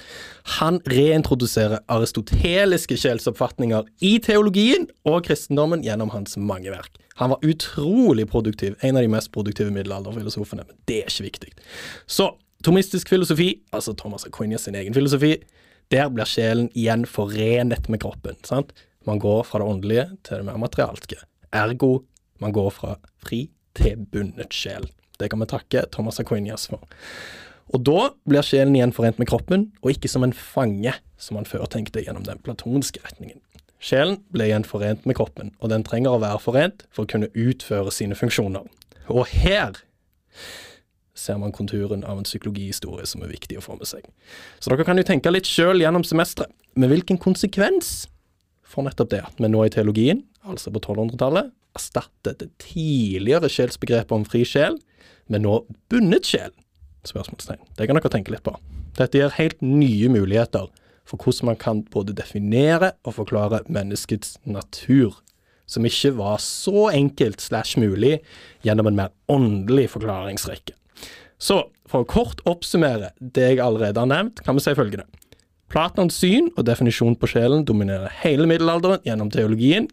han 0.59 0.79
reintroduserer 0.91 1.83
aristoteliske 1.91 2.97
sjelsoppfatninger 3.01 3.89
i 4.07 4.17
teologien 4.23 4.87
og 5.09 5.25
kristendommen 5.29 5.83
gjennom 5.87 6.13
hans 6.15 6.39
mange 6.39 6.71
verk. 6.75 7.01
Han 7.19 7.31
var 7.31 7.47
utrolig 7.47 8.27
produktiv, 8.31 8.75
en 8.83 8.97
av 8.99 9.05
de 9.05 9.11
mest 9.11 9.31
produktive 9.35 9.71
middelalderfilosofene, 9.75 10.67
men 10.67 10.79
det 10.91 11.03
er 11.03 11.13
ikke 11.13 11.29
viktig. 11.29 11.53
Så 12.07 12.33
tomistisk 12.67 13.11
filosofi, 13.13 13.53
altså 13.75 13.95
Thomas 13.99 14.27
Aquinius 14.27 14.67
sin 14.67 14.79
egen 14.79 14.97
filosofi, 14.97 15.37
der 15.93 16.09
blir 16.11 16.27
sjelen 16.27 16.71
igjen 16.75 17.05
forenet 17.07 17.91
med 17.93 18.03
kroppen. 18.03 18.39
sant? 18.43 18.73
Man 19.07 19.21
går 19.21 19.45
fra 19.45 19.61
det 19.61 19.69
åndelige 19.69 20.07
til 20.25 20.41
det 20.41 20.47
mer 20.49 20.59
materialske. 20.59 21.21
Ergo, 21.53 21.99
man 22.41 22.53
går 22.53 22.71
fra 22.71 22.97
fri 23.23 23.51
til 23.77 24.07
bundet 24.11 24.55
sjel. 24.57 24.89
Det 25.21 25.31
kan 25.33 25.43
vi 25.43 25.49
takke 25.51 25.87
Thomas 25.95 26.21
Aquinas 26.21 26.69
for. 26.71 26.83
Og 27.73 27.81
da 27.87 28.11
blir 28.29 28.45
sjelen 28.45 28.77
igjen 28.77 28.93
forent 28.95 29.19
med 29.21 29.29
kroppen, 29.31 29.71
og 29.83 29.95
ikke 29.95 30.11
som 30.11 30.27
en 30.27 30.35
fange, 30.37 30.93
som 31.17 31.39
man 31.39 31.49
før 31.49 31.65
tenkte 31.71 32.03
gjennom 32.05 32.27
den 32.27 32.43
platonske 32.45 33.01
retningen. 33.07 33.41
Sjelen 33.85 34.19
ble 34.33 34.49
igjen 34.49 34.67
forent 34.69 35.05
med 35.09 35.17
kroppen, 35.19 35.53
og 35.61 35.73
den 35.73 35.85
trenger 35.85 36.17
å 36.17 36.23
være 36.23 36.41
forent 36.41 36.87
for 36.93 37.05
å 37.05 37.11
kunne 37.11 37.33
utføre 37.33 37.93
sine 37.93 38.17
funksjoner. 38.17 38.65
Og 39.13 39.29
her 39.33 39.77
ser 41.15 41.39
man 41.39 41.53
konturen 41.55 42.05
av 42.05 42.19
en 42.19 42.27
psykologihistorie 42.27 43.07
som 43.07 43.23
er 43.23 43.33
viktig 43.33 43.59
å 43.61 43.65
få 43.65 43.77
med 43.79 43.89
seg. 43.89 44.07
Så 44.59 44.73
dere 44.73 44.87
kan 44.89 44.99
jo 44.99 45.07
tenke 45.07 45.33
litt 45.33 45.49
sjøl 45.49 45.83
gjennom 45.85 46.05
semesteret. 46.07 46.53
Men 46.75 46.91
hvilken 46.91 47.21
konsekvens 47.23 48.09
får 48.67 48.89
nettopp 48.89 49.13
det 49.13 49.21
at 49.23 49.39
vi 49.39 49.51
nå 49.51 49.61
i 49.63 49.73
teologien, 49.73 50.25
altså 50.45 50.73
på 50.75 50.83
1200-tallet, 50.83 51.51
erstattet 51.75 52.41
det 52.43 52.51
tidligere 52.63 53.51
sjelsbegrepet 53.51 54.15
om 54.15 54.27
fri 54.29 54.45
sjel 54.47 54.79
med 55.33 55.45
nå 55.45 55.63
bundet 55.93 56.29
sjel? 56.29 56.53
Spørsmålstegn. 57.09 57.61
Det 57.77 57.89
kan 57.89 57.99
dere 57.99 58.13
tenke 58.13 58.33
litt 58.33 58.45
på. 58.47 58.55
Dette 58.97 59.19
gir 59.19 59.35
helt 59.37 59.61
nye 59.65 60.09
muligheter 60.13 60.71
for 61.05 61.21
hvordan 61.21 61.51
man 61.51 61.61
kan 61.61 61.83
både 61.93 62.15
definere 62.17 62.95
og 63.05 63.19
forklare 63.19 63.65
menneskets 63.69 64.39
natur, 64.49 65.19
som 65.67 65.85
ikke 65.85 66.15
var 66.17 66.41
så 66.45 66.89
enkelt 66.93 67.43
slash 67.45 67.81
mulig 67.81 68.19
gjennom 68.65 68.89
en 68.89 68.99
mer 69.03 69.13
åndelig 69.33 69.91
forklaringsrekke. 69.97 70.77
Så 71.41 71.65
for 71.91 72.05
å 72.05 72.09
kort 72.09 72.41
oppsummere 72.49 73.13
det 73.19 73.51
jeg 73.55 73.61
allerede 73.61 74.01
har 74.01 74.09
nevnt, 74.09 74.41
kan 74.45 74.57
vi 74.57 74.65
si 74.65 74.77
følgende. 74.77 75.05
Platons 75.75 76.15
syn 76.15 76.53
og 76.55 76.69
definisjon 76.69 77.17
på 77.19 77.27
sjelen 77.33 77.65
dominerer 77.67 78.13
hele 78.21 78.47
middelalderen 78.47 79.01
gjennom 79.03 79.31
teologien, 79.35 79.89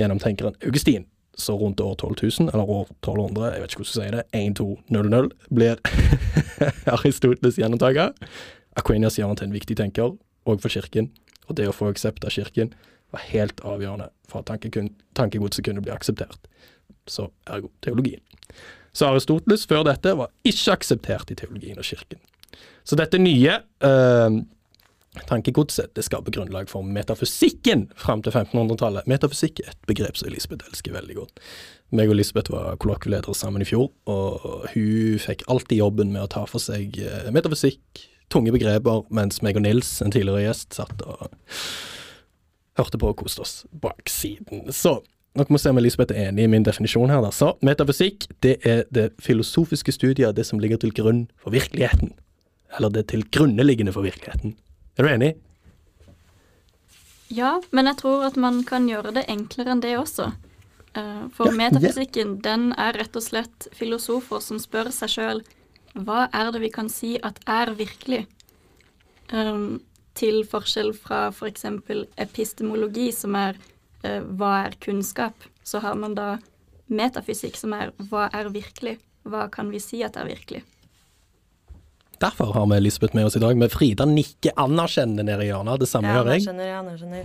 gjennom 0.00 0.20
tenkeren 0.22 0.54
Augustin 0.64 1.04
så 1.36 1.58
rundt 1.60 1.80
år 1.80 1.94
12 1.94 2.14
000, 2.40 2.48
eller 2.52 2.70
år 2.72 2.86
1200, 3.02 3.50
jeg 3.52 3.60
vet 3.60 3.74
ikke 3.74 3.82
hvordan 3.82 3.90
du 3.90 3.98
sier 3.98 4.14
det, 4.16 4.22
1200, 4.36 5.28
blir 5.52 5.80
Aristoteles 6.94 7.58
gjennomtaker. 7.60 8.14
Aquinas 8.80 9.18
gjør 9.18 9.32
han 9.32 9.40
til 9.40 9.48
en 9.48 9.56
viktig 9.56 9.76
tenker, 9.76 10.14
òg 10.48 10.62
for 10.62 10.72
kirken, 10.72 11.10
og 11.48 11.58
det 11.58 11.66
å 11.68 11.74
få 11.76 11.90
aksept 11.92 12.24
av 12.24 12.32
kirken 12.34 12.72
var 13.12 13.24
helt 13.28 13.60
avgjørende 13.66 14.08
for 14.30 14.40
at 14.40 14.64
tankegodset 15.18 15.64
kunne 15.66 15.84
bli 15.84 15.92
akseptert. 15.92 16.48
Så 17.08 17.28
ergo 17.48 17.68
teologien. 17.84 18.22
Så 18.96 19.08
Aristoteles 19.08 19.66
før 19.68 19.84
dette 19.88 20.16
var 20.16 20.32
ikke 20.48 20.78
akseptert 20.78 21.32
i 21.32 21.36
teologien 21.42 21.80
og 21.80 21.88
kirken. 21.88 22.20
Så 22.84 22.96
dette 22.96 23.20
nye 23.20 23.60
øh, 23.84 24.40
Tankegodset 25.26 25.90
det 25.98 26.04
skaper 26.06 26.30
grunnlag 26.30 26.68
for 26.70 26.86
metafysikken 26.86 27.88
fram 27.98 28.22
til 28.22 28.30
1500-tallet. 28.30 29.08
Metafysikk 29.10 29.58
er 29.64 29.72
et 29.72 29.88
begrep 29.90 30.20
som 30.20 30.30
Elisabeth 30.30 30.68
elsker 30.70 30.94
veldig 30.94 31.16
godt. 31.18 31.42
Meg 31.90 32.12
og 32.12 32.14
Elisabeth 32.14 32.54
var 32.54 32.78
kollokvieledere 32.78 33.34
sammen 33.34 33.64
i 33.64 33.66
fjor, 33.66 33.88
og 34.06 34.68
hun 34.70 35.18
fikk 35.18 35.42
alltid 35.50 35.82
jobben 35.82 36.14
med 36.14 36.28
å 36.28 36.30
ta 36.30 36.44
for 36.46 36.62
seg 36.62 37.00
eh, 37.02 37.26
metafysikk, 37.34 38.04
tunge 38.30 38.54
begreper, 38.54 39.02
mens 39.10 39.42
meg 39.42 39.58
og 39.58 39.66
Nils, 39.66 39.96
en 40.04 40.14
tidligere 40.14 40.46
gjest, 40.46 40.78
satt 40.78 41.02
og 41.02 41.26
hørte 42.78 43.02
på 43.02 43.10
og 43.10 43.18
koste 43.24 43.42
oss 43.42 43.56
bak 43.82 44.06
siden. 44.06 44.70
Så 44.70 45.00
dere 45.34 45.50
må 45.50 45.58
se 45.58 45.74
om 45.74 45.82
Elisabeth 45.82 46.14
er 46.14 46.30
enig 46.30 46.46
i 46.46 46.54
min 46.54 46.66
definisjon 46.66 47.10
her. 47.10 47.26
Da. 47.26 47.34
Så 47.34 47.56
metafysikk 47.66 48.30
det 48.46 48.60
er 48.66 48.86
det 48.94 49.10
filosofiske 49.22 49.94
studiet 49.98 50.30
av 50.30 50.38
det 50.38 50.46
som 50.46 50.62
ligger 50.62 50.78
til 50.78 50.94
grunn 50.94 51.26
for 51.42 51.54
virkeligheten. 51.54 52.14
Eller 52.78 52.94
det 52.94 53.08
til 53.10 53.26
grunneliggende 53.34 53.94
for 53.94 54.06
virkeligheten. 54.06 54.54
Er 54.98 55.06
du 55.06 55.10
enig? 55.10 55.34
Ja, 57.30 57.60
men 57.70 57.86
jeg 57.86 58.00
tror 58.00 58.26
at 58.26 58.36
man 58.40 58.64
kan 58.66 58.88
gjøre 58.90 59.14
det 59.14 59.28
enklere 59.30 59.76
enn 59.76 59.82
det 59.84 59.94
også. 59.98 60.32
Eh, 60.98 61.24
for 61.36 61.52
ja, 61.52 61.56
metafysikken, 61.60 62.36
ja. 62.38 62.42
den 62.50 62.70
er 62.74 62.98
rett 62.98 63.14
og 63.16 63.22
slett 63.22 63.68
filosofer 63.78 64.42
som 64.42 64.58
spør 64.58 64.90
seg 64.94 65.14
sjøl 65.14 65.42
hva 65.98 66.28
er 66.30 66.52
det 66.54 66.62
vi 66.62 66.70
kan 66.70 66.88
si 66.92 67.16
at 67.22 67.40
er 67.50 67.72
virkelig? 67.74 68.26
Um, 69.32 69.80
til 70.14 70.42
forskjell 70.46 70.92
fra 70.94 71.28
f.eks. 71.30 71.66
For 71.86 72.06
epistemologi, 72.20 73.10
som 73.14 73.34
er 73.38 73.58
uh, 74.04 74.22
hva 74.38 74.66
er 74.66 74.78
kunnskap, 74.82 75.34
så 75.66 75.82
har 75.82 75.98
man 75.98 76.14
da 76.18 76.36
metafysikk, 76.90 77.58
som 77.58 77.74
er 77.74 77.94
hva 78.10 78.28
er 78.34 78.50
virkelig? 78.54 78.98
Hva 79.26 79.48
kan 79.52 79.70
vi 79.70 79.82
si 79.82 80.02
at 80.06 80.18
er 80.18 80.30
virkelig? 80.30 80.62
Derfor 82.20 82.52
har 82.52 82.66
vi 82.68 82.76
Elisabeth 82.76 83.16
med 83.16 83.26
oss 83.26 83.36
i 83.36 83.40
dag. 83.40 83.56
Med 83.56 83.72
Frida 83.72 84.04
nikker 84.04 84.52
anerkjennende 84.60 85.24
nede 85.24 85.46
i 85.46 85.48
hjørnet. 85.48 85.80
Det 85.80 85.88
samme 85.88 86.12
gjør 86.12 86.28
jeg. 86.34 86.44
Ja, 86.44 86.54
jeg 86.60 86.76
anerkjenner. 86.76 87.24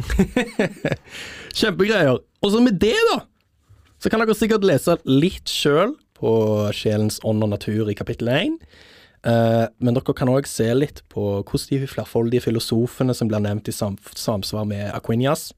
Kjempegreier. 1.60 2.22
Og 2.40 2.54
så 2.54 2.62
med 2.64 2.80
det, 2.80 2.96
da, 3.12 3.20
så 4.00 4.12
kan 4.12 4.24
dere 4.24 4.38
sikkert 4.38 4.68
lese 4.68 4.96
litt 5.10 5.52
sjøl 5.52 5.98
på 6.16 6.32
Sjelens 6.76 7.20
ånd 7.28 7.44
og 7.44 7.52
natur 7.52 7.92
i 7.92 7.98
kapittel 7.98 8.32
1. 8.32 8.56
Uh, 9.26 9.66
men 9.82 9.96
dere 9.98 10.14
kan 10.14 10.30
òg 10.30 10.46
se 10.46 10.68
litt 10.76 11.02
på 11.10 11.22
hvordan 11.42 11.82
de 11.82 11.90
flerfoldige 11.90 12.46
filosofene 12.46 13.16
som 13.18 13.30
blir 13.32 13.42
nevnt 13.42 13.72
i 13.72 13.74
sam 13.74 13.98
samsvar 14.14 14.68
med 14.70 14.92
Aquinias, 14.94 15.50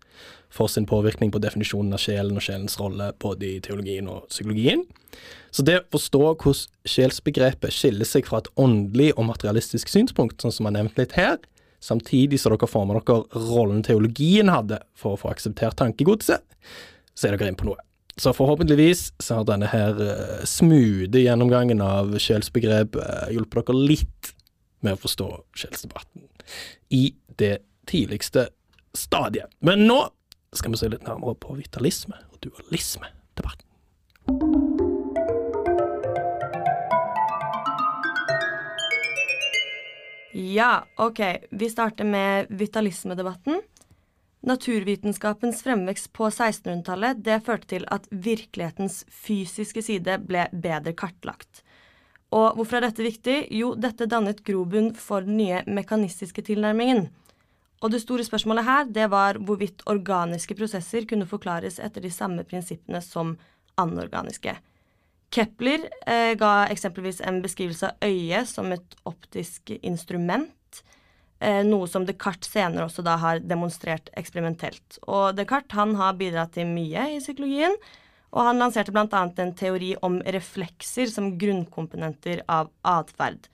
får 0.50 0.68
sin 0.72 0.86
påvirkning 0.88 1.32
på 1.32 1.42
definisjonen 1.44 1.92
av 1.94 2.00
sjelen 2.00 2.40
og 2.40 2.46
sjelens 2.46 2.78
rolle 2.80 3.12
både 3.20 3.50
i 3.50 3.60
teologien 3.64 4.08
og 4.08 4.30
psykologien. 4.32 4.86
Så 5.52 5.66
det 5.68 5.82
å 5.82 5.86
forstå 5.98 6.22
hvordan 6.30 6.88
sjelsbegrepet 6.88 7.76
skiller 7.76 8.08
seg 8.08 8.28
fra 8.30 8.40
et 8.40 8.50
åndelig 8.56 9.12
og 9.18 9.28
materialistisk 9.28 9.92
synspunkt, 9.92 10.40
sånn 10.42 10.56
som 10.56 10.70
er 10.70 10.78
nevnt 10.80 11.00
litt 11.00 11.18
her, 11.20 11.36
samtidig 11.84 12.40
som 12.42 12.56
dere 12.56 12.70
former 12.70 13.02
dere 13.02 13.48
rollen 13.50 13.84
teologien 13.86 14.52
hadde 14.52 14.80
for 14.98 15.16
å 15.16 15.22
få 15.22 15.34
akseptert 15.34 15.78
tankegodset, 15.82 16.46
så 17.18 17.28
er 17.28 17.36
dere 17.36 17.52
inne 17.52 17.60
på 17.60 17.68
noe. 17.70 17.87
Så 18.18 18.34
forhåpentligvis 18.34 19.14
så 19.20 19.36
har 19.40 19.46
denne 19.46 19.70
her 19.70 20.00
uh, 20.02 20.46
smoothe 20.50 21.22
gjennomgangen 21.22 21.82
av 21.86 22.16
sjelsbegrep 22.18 22.98
uh, 22.98 23.28
hjulpet 23.30 23.70
dere 23.70 23.84
litt 23.92 24.32
med 24.82 24.98
å 24.98 25.02
forstå 25.04 25.28
sjelsdebatten 25.58 26.26
i 26.98 27.12
det 27.38 27.60
tidligste 27.90 28.48
stadiet. 28.98 29.54
Men 29.62 29.86
nå 29.86 30.00
skal 30.58 30.74
vi 30.74 30.82
se 30.82 30.90
litt 30.90 31.06
nærmere 31.06 31.38
på 31.38 31.60
vitalisme 31.60 32.18
og 32.34 32.42
dualisme-debatten. 32.42 33.66
Ja, 40.38 40.88
OK. 40.98 41.22
Vi 41.52 41.70
starter 41.70 42.06
med 42.06 42.50
vitalismedebatten. 42.50 43.62
Naturvitenskapens 44.48 45.60
fremvekst 45.66 46.14
på 46.16 46.30
1600-tallet 46.30 47.20
det 47.26 47.42
førte 47.44 47.68
til 47.74 47.88
at 47.92 48.06
virkelighetens 48.12 49.02
fysiske 49.12 49.82
side 49.84 50.18
ble 50.24 50.46
bedre 50.54 50.94
kartlagt. 50.96 51.64
Og 52.32 52.56
hvorfor 52.56 52.80
er 52.80 52.88
dette 52.88 53.04
viktig? 53.04 53.38
Jo, 53.56 53.74
dette 53.76 54.08
dannet 54.08 54.44
grobunn 54.48 54.94
for 54.96 55.28
den 55.28 55.40
nye 55.40 55.64
mekanistiske 55.68 56.46
tilnærmingen. 56.48 57.10
Og 57.84 57.92
det 57.92 58.02
store 58.02 58.26
spørsmålet 58.26 58.66
her, 58.66 58.88
det 58.88 59.10
var 59.12 59.38
hvorvidt 59.38 59.84
organiske 59.86 60.56
prosesser 60.58 61.06
kunne 61.10 61.28
forklares 61.30 61.80
etter 61.84 62.04
de 62.04 62.12
samme 62.12 62.48
prinsippene 62.48 63.04
som 63.04 63.36
anorganiske. 63.78 64.56
Kepler 65.32 65.90
eh, 66.08 66.34
ga 66.40 66.54
eksempelvis 66.72 67.20
en 67.28 67.42
beskrivelse 67.44 67.92
av 67.92 68.08
øyet 68.08 68.48
som 68.50 68.72
et 68.72 68.96
optisk 69.06 69.76
instrument, 69.82 70.50
noe 71.40 71.86
som 71.86 72.06
Descartes 72.08 72.50
senere 72.50 72.88
også 72.88 73.04
da 73.06 73.14
har 73.22 73.44
demonstrert 73.46 74.10
eksperimentelt. 74.18 74.98
Og 75.06 75.36
Descartes 75.38 75.78
han 75.78 75.94
har 76.00 76.18
bidratt 76.18 76.56
til 76.56 76.70
mye 76.70 77.04
i 77.14 77.20
psykologien, 77.22 77.76
og 78.34 78.44
han 78.44 78.60
lanserte 78.60 78.92
bl.a. 78.92 79.22
en 79.40 79.54
teori 79.56 79.94
om 80.04 80.20
reflekser 80.26 81.08
som 81.12 81.36
grunnkomponenter 81.40 82.42
av 82.52 82.72
atferd. 82.86 83.48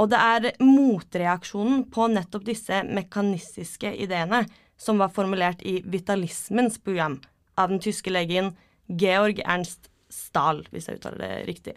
Og 0.00 0.08
det 0.12 0.20
er 0.22 0.62
motreaksjonen 0.62 1.84
på 1.92 2.06
nettopp 2.14 2.46
disse 2.46 2.80
mekanistiske 2.88 3.92
ideene 4.00 4.44
som 4.80 5.00
var 5.02 5.12
formulert 5.12 5.60
i 5.66 5.80
vitalismens 5.84 6.78
program 6.80 7.18
av 7.60 7.68
den 7.72 7.82
tyske 7.84 8.12
legen 8.12 8.54
Georg 8.88 9.42
Ernst 9.44 9.90
Stahl, 10.10 10.64
hvis 10.72 10.88
jeg 10.88 11.00
uttaler 11.00 11.20
det 11.20 11.34
riktig. 11.50 11.76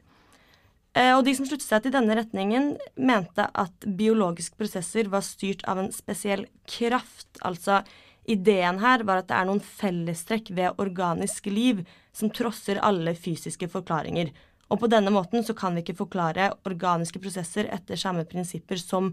Eh, 0.93 1.11
og 1.17 1.23
de 1.25 1.33
som 1.33 1.47
sluttet 1.47 1.65
seg 1.65 1.85
til 1.85 1.93
denne 1.95 2.15
retningen, 2.19 2.75
mente 2.95 3.47
at 3.49 3.87
biologiske 3.97 4.57
prosesser 4.59 5.09
var 5.09 5.25
styrt 5.25 5.65
av 5.69 5.81
en 5.81 5.91
spesiell 5.93 6.45
kraft. 6.69 7.29
Altså 7.41 7.81
ideen 8.29 8.79
her 8.83 9.03
var 9.07 9.23
at 9.23 9.29
det 9.31 9.37
er 9.39 9.49
noen 9.49 9.63
fellestrekk 9.63 10.53
ved 10.53 10.79
organisk 10.81 11.49
liv 11.49 11.81
som 12.13 12.29
trosser 12.29 12.81
alle 12.85 13.15
fysiske 13.17 13.67
forklaringer. 13.73 14.29
Og 14.69 14.79
på 14.81 14.89
denne 14.89 15.11
måten 15.13 15.43
så 15.45 15.55
kan 15.57 15.75
vi 15.75 15.83
ikke 15.83 15.97
forklare 16.05 16.53
organiske 16.69 17.21
prosesser 17.21 17.67
etter 17.73 17.99
samme 17.99 18.25
prinsipper 18.29 18.79
som 18.81 19.11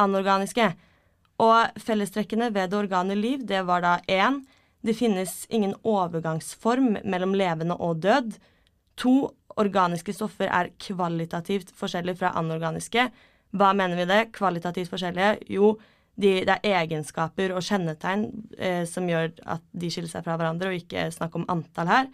anorganiske. 0.00 0.70
Og 1.42 1.80
fellestrekkene 1.80 2.52
ved 2.54 2.70
det 2.70 2.78
organe 2.78 3.16
liv, 3.18 3.42
det 3.48 3.64
var 3.68 3.82
da 3.84 3.98
én 4.06 4.42
det 4.82 4.96
finnes 4.98 5.46
ingen 5.48 5.74
overgangsform 5.86 6.96
mellom 7.04 7.36
levende 7.38 7.76
og 7.78 8.00
død. 8.02 8.34
To, 8.98 9.30
organiske 9.60 10.14
stoffer 10.16 10.48
er 10.48 10.72
kvalitativt 10.80 11.72
forskjellige 11.76 12.20
fra 12.22 12.32
anorganiske. 12.38 13.08
Hva 13.52 13.72
mener 13.76 13.98
vi 14.00 14.08
det? 14.08 14.20
Kvalitativt 14.36 14.92
forskjellige? 14.92 15.38
Jo, 15.52 15.74
de, 16.16 16.42
det 16.46 16.58
er 16.58 16.78
egenskaper 16.82 17.54
og 17.56 17.64
kjennetegn 17.64 18.26
eh, 18.58 18.84
som 18.88 19.08
gjør 19.08 19.32
at 19.56 19.64
de 19.72 19.90
skiller 19.92 20.12
seg 20.12 20.24
fra 20.26 20.36
hverandre, 20.40 20.70
og 20.72 20.80
ikke 20.80 21.08
snakk 21.14 21.36
om 21.38 21.48
antall 21.52 21.90
her. 21.90 22.08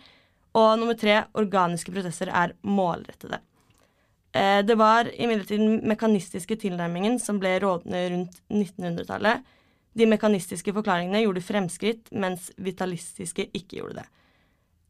Og 0.58 0.72
nummer 0.80 0.98
tre, 0.98 1.20
organiske 1.38 1.92
prosesser 1.94 2.30
er 2.32 2.54
målrettede. 2.66 3.40
Eh, 4.32 4.60
det 4.66 4.76
var 4.78 5.10
imidlertid 5.14 5.60
den 5.62 5.80
mekanistiske 5.88 6.58
tilnærmingen 6.62 7.18
som 7.22 7.40
ble 7.42 7.56
rådende 7.62 8.04
rundt 8.14 8.42
1900-tallet. 8.50 9.46
De 9.98 10.06
mekanistiske 10.06 10.72
forklaringene 10.74 11.24
gjorde 11.24 11.42
fremskritt, 11.42 12.10
mens 12.12 12.52
vitalistiske 12.62 13.48
ikke 13.56 13.80
gjorde 13.80 14.02
det. 14.02 14.08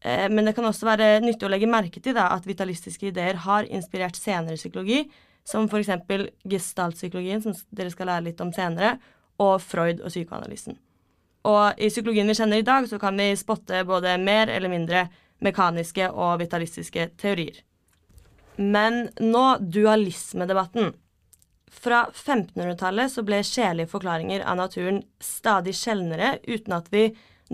Eh, 0.01 0.27
men 0.31 0.47
det 0.47 0.55
kan 0.57 0.67
også 0.69 0.87
være 0.89 1.19
nyttig 1.25 1.49
å 1.49 1.53
legge 1.53 1.71
merke 1.71 2.03
til 2.03 2.17
da, 2.17 2.29
at 2.35 2.47
vitalistiske 2.47 3.11
ideer 3.11 3.41
har 3.47 3.67
inspirert 3.67 4.19
senere 4.19 4.59
psykologi, 4.59 5.07
som 5.49 5.69
f.eks. 5.69 5.91
gestaltpsykologien, 6.49 7.43
som 7.43 7.57
dere 7.75 7.93
skal 7.95 8.13
lære 8.13 8.29
litt 8.29 8.43
om 8.45 8.53
senere, 8.55 8.99
og 9.39 9.63
Freud 9.63 10.03
og 10.03 10.13
psykoanalysen. 10.13 10.77
Og 11.49 11.81
i 11.81 11.89
psykologien 11.89 12.29
vi 12.29 12.37
kjenner 12.37 12.61
i 12.61 12.67
dag, 12.67 12.89
så 12.91 12.99
kan 13.01 13.17
vi 13.17 13.31
spotte 13.39 13.85
både 13.87 14.17
mer 14.21 14.51
eller 14.53 14.73
mindre 14.73 15.07
mekaniske 15.45 16.11
og 16.11 16.41
vitalistiske 16.43 17.11
teorier. 17.21 17.63
Men 18.59 19.07
nå 19.23 19.45
dualismedebatten. 19.63 20.91
Fra 21.79 22.09
1500-tallet 22.11 23.13
så 23.13 23.23
ble 23.23 23.39
sjelige 23.47 23.91
forklaringer 23.93 24.43
av 24.43 24.59
naturen 24.59 25.03
stadig 25.23 25.77
sjeldnere, 25.79 26.39
uten 26.49 26.75
at 26.75 26.89
vi 26.91 27.05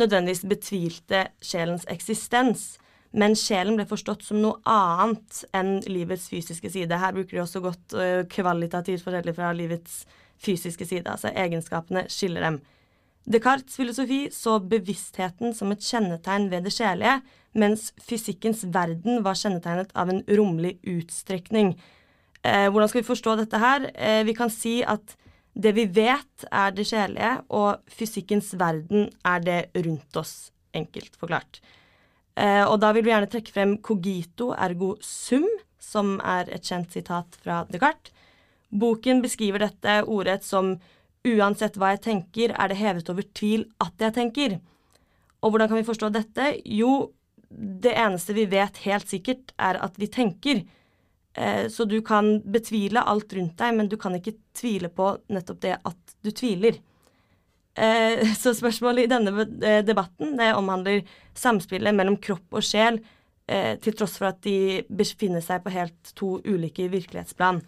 nødvendigvis 0.01 0.45
betvilte 0.49 1.27
sjelens 1.45 1.87
eksistens. 1.91 2.75
Men 3.15 3.37
sjelen 3.39 3.79
ble 3.79 3.87
forstått 3.87 4.25
som 4.27 4.41
noe 4.43 4.59
annet 4.67 5.45
enn 5.55 5.77
livets 5.87 6.27
fysiske 6.33 6.73
side. 6.75 6.99
Her 6.99 7.15
bruker 7.15 7.37
de 7.37 7.43
også 7.45 7.63
godt 7.63 7.95
uh, 7.95 8.23
kvalitativt 8.31 9.05
forskjellig 9.07 9.37
fra 9.37 9.53
livets 9.55 10.03
fysiske 10.43 10.87
side. 10.89 11.07
Altså 11.07 11.31
egenskapene 11.31 12.09
skiller 12.11 12.43
dem. 12.49 12.59
Descartes' 13.25 13.79
filosofi 13.79 14.27
så 14.35 14.59
bevisstheten 14.61 15.55
som 15.57 15.71
et 15.73 15.85
kjennetegn 15.85 16.51
ved 16.53 16.67
det 16.67 16.75
sjelige, 16.75 17.21
mens 17.57 17.93
fysikkens 18.03 18.67
verden 18.75 19.23
var 19.25 19.39
kjennetegnet 19.39 19.95
av 19.97 20.11
en 20.13 20.21
romlig 20.29 20.75
utstrekning. 20.83 21.73
Eh, 22.45 22.67
hvordan 22.69 22.91
skal 22.91 23.01
vi 23.01 23.09
forstå 23.09 23.37
dette 23.41 23.61
her? 23.63 23.87
Eh, 23.95 24.25
vi 24.29 24.35
kan 24.37 24.53
si 24.53 24.83
at 24.83 25.17
det 25.55 25.73
vi 25.77 25.87
vet, 25.87 26.47
er 26.51 26.75
det 26.75 26.87
sjelige, 26.89 27.31
og 27.55 27.85
fysikkens 27.87 28.53
verden 28.59 29.09
er 29.25 29.45
det 29.45 29.61
rundt 29.87 30.19
oss, 30.19 30.51
enkelt 30.75 31.15
forklart. 31.21 31.61
Eh, 32.35 32.65
og 32.67 32.81
da 32.83 32.91
vil 32.95 33.07
vi 33.07 33.13
gjerne 33.13 33.31
trekke 33.31 33.55
frem 33.55 33.77
cogito 33.79 34.51
ergo 34.59 34.97
sum, 35.05 35.47
som 35.79 36.17
er 36.27 36.51
et 36.55 36.67
kjent 36.67 36.91
sitat 36.95 37.39
fra 37.43 37.63
Descartes. 37.71 38.11
Boken 38.75 39.21
beskriver 39.23 39.63
dette 39.63 40.01
ordrett 40.11 40.43
som 40.43 40.73
uansett 41.25 41.77
hva 41.79 41.93
jeg 41.93 42.03
tenker, 42.09 42.55
er 42.59 42.73
det 42.73 42.81
hevet 42.81 43.11
over 43.13 43.27
tvil 43.39 43.69
at 43.85 44.03
jeg 44.03 44.17
tenker. 44.17 44.57
Og 45.45 45.53
hvordan 45.53 45.71
kan 45.71 45.79
vi 45.79 45.87
forstå 45.87 46.11
dette? 46.11 46.49
Jo, 46.67 47.13
det 47.49 47.95
eneste 47.95 48.35
vi 48.35 48.49
vet 48.51 48.81
helt 48.89 49.07
sikkert, 49.09 49.55
er 49.55 49.79
at 49.85 49.95
vi 50.01 50.11
tenker. 50.11 50.65
Eh, 51.35 51.69
så 51.69 51.85
du 51.85 52.01
kan 52.03 52.39
betvile 52.53 53.03
alt 53.03 53.33
rundt 53.33 53.59
deg, 53.59 53.75
men 53.75 53.89
du 53.91 53.97
kan 54.01 54.15
ikke 54.15 54.37
tvile 54.55 54.91
på 54.95 55.11
nettopp 55.35 55.63
det 55.65 55.77
at 55.83 56.17
du 56.23 56.31
tviler. 56.31 56.79
Eh, 57.75 58.23
så 58.43 58.55
spørsmålet 58.55 59.07
i 59.07 59.11
denne 59.11 59.35
eh, 59.43 59.83
debatten 59.87 60.37
det 60.39 60.53
omhandler 60.55 61.03
samspillet 61.35 61.97
mellom 61.97 62.21
kropp 62.23 62.61
og 62.61 62.65
sjel, 62.65 63.03
til 63.45 63.93
tross 63.93 64.15
for 64.17 64.31
at 64.31 64.39
de 64.41 64.81
befinner 64.89 65.43
seg 65.45 65.61
på 65.61 65.73
helt 65.75 66.13
to 66.17 66.39
ulike 66.49 66.87
virkelighetsplan. 66.89 67.59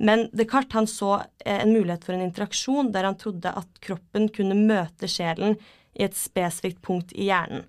Men 0.00 0.22
Descartes 0.32 0.72
han 0.72 0.86
så 0.88 1.10
en 1.44 1.74
mulighet 1.74 2.06
for 2.06 2.16
en 2.16 2.24
interaksjon 2.24 2.88
der 2.94 3.04
han 3.04 3.18
trodde 3.20 3.52
at 3.52 3.82
kroppen 3.84 4.30
kunne 4.32 4.56
møte 4.56 5.10
sjelen 5.12 5.58
i 5.92 6.06
et 6.06 6.16
spesifikt 6.16 6.80
punkt 6.80 7.12
i 7.12 7.28
hjernen. 7.28 7.66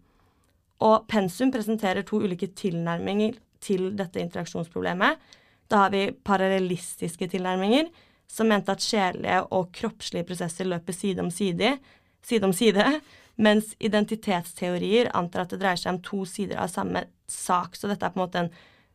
Og 0.79 1.09
pensum 1.11 1.51
presenterer 1.51 2.07
to 2.07 2.21
ulike 2.23 2.47
tilnærminger 2.55 3.35
til 3.59 3.89
dette 3.99 4.23
interaksjonsproblemet. 4.23 5.19
Da 5.67 5.83
har 5.83 5.93
vi 5.93 6.11
parallellistiske 6.23 7.27
tilnærminger, 7.31 7.89
som 8.27 8.49
mente 8.51 8.73
at 8.73 8.83
sjelelige 8.83 9.41
og 9.55 9.71
kroppslige 9.75 10.27
prosesser 10.27 10.67
løper 10.67 10.95
side 10.95 11.23
om 11.23 11.31
side, 11.31 11.77
side 12.23 12.47
om 12.47 12.53
side, 12.55 12.85
mens 13.37 13.73
identitetsteorier 13.79 15.11
antar 15.15 15.45
at 15.45 15.53
det 15.53 15.61
dreier 15.61 15.79
seg 15.79 15.95
om 15.95 16.01
to 16.03 16.23
sider 16.27 16.59
av 16.59 16.71
samme 16.73 17.05
sak. 17.31 17.77
Så 17.77 17.89
dette 17.91 18.07
er 18.07 18.15
på 18.15 18.19
en 18.19 18.25
måte 18.25 18.43
en 18.45 18.51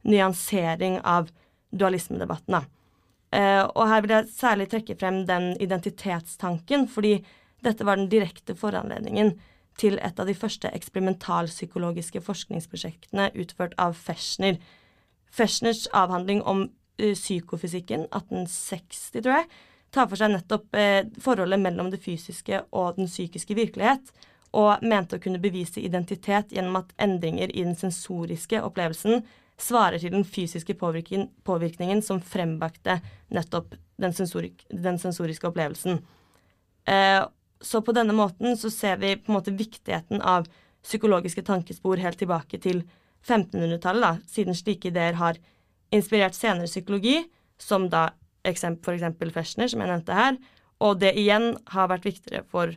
nyansering 0.08 0.98
av 1.06 1.30
dualismedebatten. 1.72 2.58
Da. 2.58 2.64
Uh, 3.32 3.64
og 3.78 3.86
her 3.88 4.02
vil 4.04 4.12
jeg 4.16 4.32
særlig 4.34 4.68
trekke 4.72 4.96
frem 5.00 5.22
den 5.28 5.52
identitetstanken, 5.62 6.88
fordi 6.90 7.20
dette 7.64 7.86
var 7.86 7.96
den 7.96 8.10
direkte 8.12 8.56
foranledningen 8.58 9.36
til 9.80 9.96
et 10.04 10.18
av 10.20 10.28
de 10.28 10.34
første 10.36 10.68
eksperimentalpsykologiske 10.74 12.20
forskningsprosjektene 12.26 13.30
utført 13.40 13.76
av 13.80 13.96
Feshner 13.96 14.58
Feshners 15.32 15.86
avhandling 15.96 16.42
om 16.42 16.66
uh, 16.66 17.12
psykofysikken, 17.14 18.06
1860, 18.10 19.22
tror 19.22 19.38
jeg, 19.40 19.48
tar 19.92 20.08
for 20.10 20.20
seg 20.20 20.34
nettopp 20.34 20.76
uh, 20.76 21.00
forholdet 21.24 21.60
mellom 21.62 21.92
det 21.92 22.02
fysiske 22.04 22.64
og 22.70 22.98
den 23.00 23.10
psykiske 23.10 23.56
virkelighet, 23.56 24.12
og 24.52 24.84
mente 24.84 25.16
å 25.16 25.22
kunne 25.22 25.40
bevise 25.40 25.80
identitet 25.80 26.52
gjennom 26.52 26.82
at 26.82 26.92
endringer 27.00 27.48
i 27.48 27.64
den 27.64 27.76
sensoriske 27.78 28.60
opplevelsen 28.60 29.22
svarer 29.62 29.98
til 29.98 30.12
den 30.12 30.24
fysiske 30.24 30.74
påvirkningen, 30.78 31.28
påvirkningen 31.44 32.02
som 32.02 32.20
frembakte 32.20 32.98
nettopp 33.32 33.76
den, 34.00 34.14
sensorik, 34.16 34.64
den, 34.68 34.98
sensoriske 34.98 35.48
opplevelsen. 35.48 36.00
Eh, 36.88 37.22
så 37.62 37.82
på 37.82 37.94
denne 37.94 38.14
måten 38.16 38.56
så 38.58 38.70
ser 38.70 38.98
vi 39.02 39.14
på 39.16 39.30
en 39.30 39.38
måte 39.38 39.54
viktigheten 39.54 40.22
av 40.22 40.48
psykologiske 40.82 41.44
tankespor 41.46 42.00
helt 42.02 42.18
tilbake 42.18 42.58
til 42.58 42.82
1500-tallet, 43.26 44.02
da, 44.02 44.12
siden 44.30 44.56
slike 44.56 44.90
ideer 44.90 45.18
har 45.20 45.38
inspirert 45.94 46.36
senere 46.36 46.70
psykologi, 46.70 47.20
som 47.60 47.88
da 47.92 48.10
for 48.42 48.94
eksempel 48.96 49.30
Feshner, 49.30 49.70
som 49.70 49.82
jeg 49.82 49.90
nevnte 49.90 50.16
her, 50.16 50.38
og 50.82 50.98
det 50.98 51.12
igjen 51.20 51.52
har 51.70 51.90
vært 51.92 52.08
viktigere 52.08 52.42
for 52.50 52.72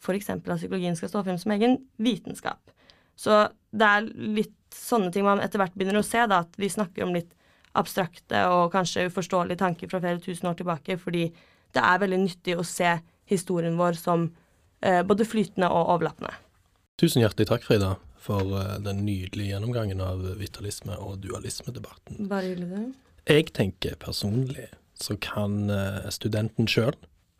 f.eks. 0.00 0.30
at 0.32 0.46
psykologien 0.48 0.96
skal 0.96 1.10
stå 1.12 1.24
frem 1.26 1.36
som 1.40 1.52
egen 1.52 1.76
vitenskap. 2.00 2.72
Så 3.20 3.50
det 3.76 3.86
er 3.86 4.08
litt 4.08 4.56
sånne 4.72 5.10
ting 5.12 5.26
man 5.26 5.42
etter 5.44 5.60
hvert 5.60 5.76
begynner 5.76 6.00
å 6.00 6.06
se, 6.06 6.22
da, 6.30 6.40
at 6.46 6.56
vi 6.56 6.70
snakker 6.72 7.04
om 7.04 7.12
litt 7.16 7.34
abstrakte 7.76 8.46
og 8.50 8.72
kanskje 8.72 9.08
uforståelige 9.10 9.60
tanker 9.60 9.90
fra 9.90 10.00
flere 10.02 10.22
tusen 10.22 10.48
år 10.50 10.56
tilbake, 10.58 10.96
fordi 10.98 11.28
det 11.74 11.82
er 11.84 12.00
veldig 12.02 12.20
nyttig 12.24 12.56
å 12.58 12.66
se 12.66 12.96
historien 13.30 13.76
vår 13.78 13.98
som 14.00 14.24
eh, 14.82 15.02
både 15.06 15.28
flytende 15.28 15.68
og 15.70 15.92
overlappende. 15.94 16.32
Tusen 16.98 17.22
hjertelig 17.22 17.50
takk, 17.52 17.66
Frida, 17.66 17.94
for 18.20 18.54
uh, 18.56 18.76
den 18.84 19.04
nydelige 19.06 19.54
gjennomgangen 19.54 20.02
av 20.04 20.22
vitalisme- 20.40 20.98
og 21.00 21.22
dualismedebatten. 21.24 22.26
Bare 22.30 22.52
hyggelig, 22.52 22.68
det. 22.74 22.84
Jeg 23.30 23.52
tenker 23.56 23.96
personlig 24.00 24.68
så 25.00 25.16
kan 25.20 25.70
uh, 25.72 26.08
studenten 26.12 26.68
sjøl 26.68 26.96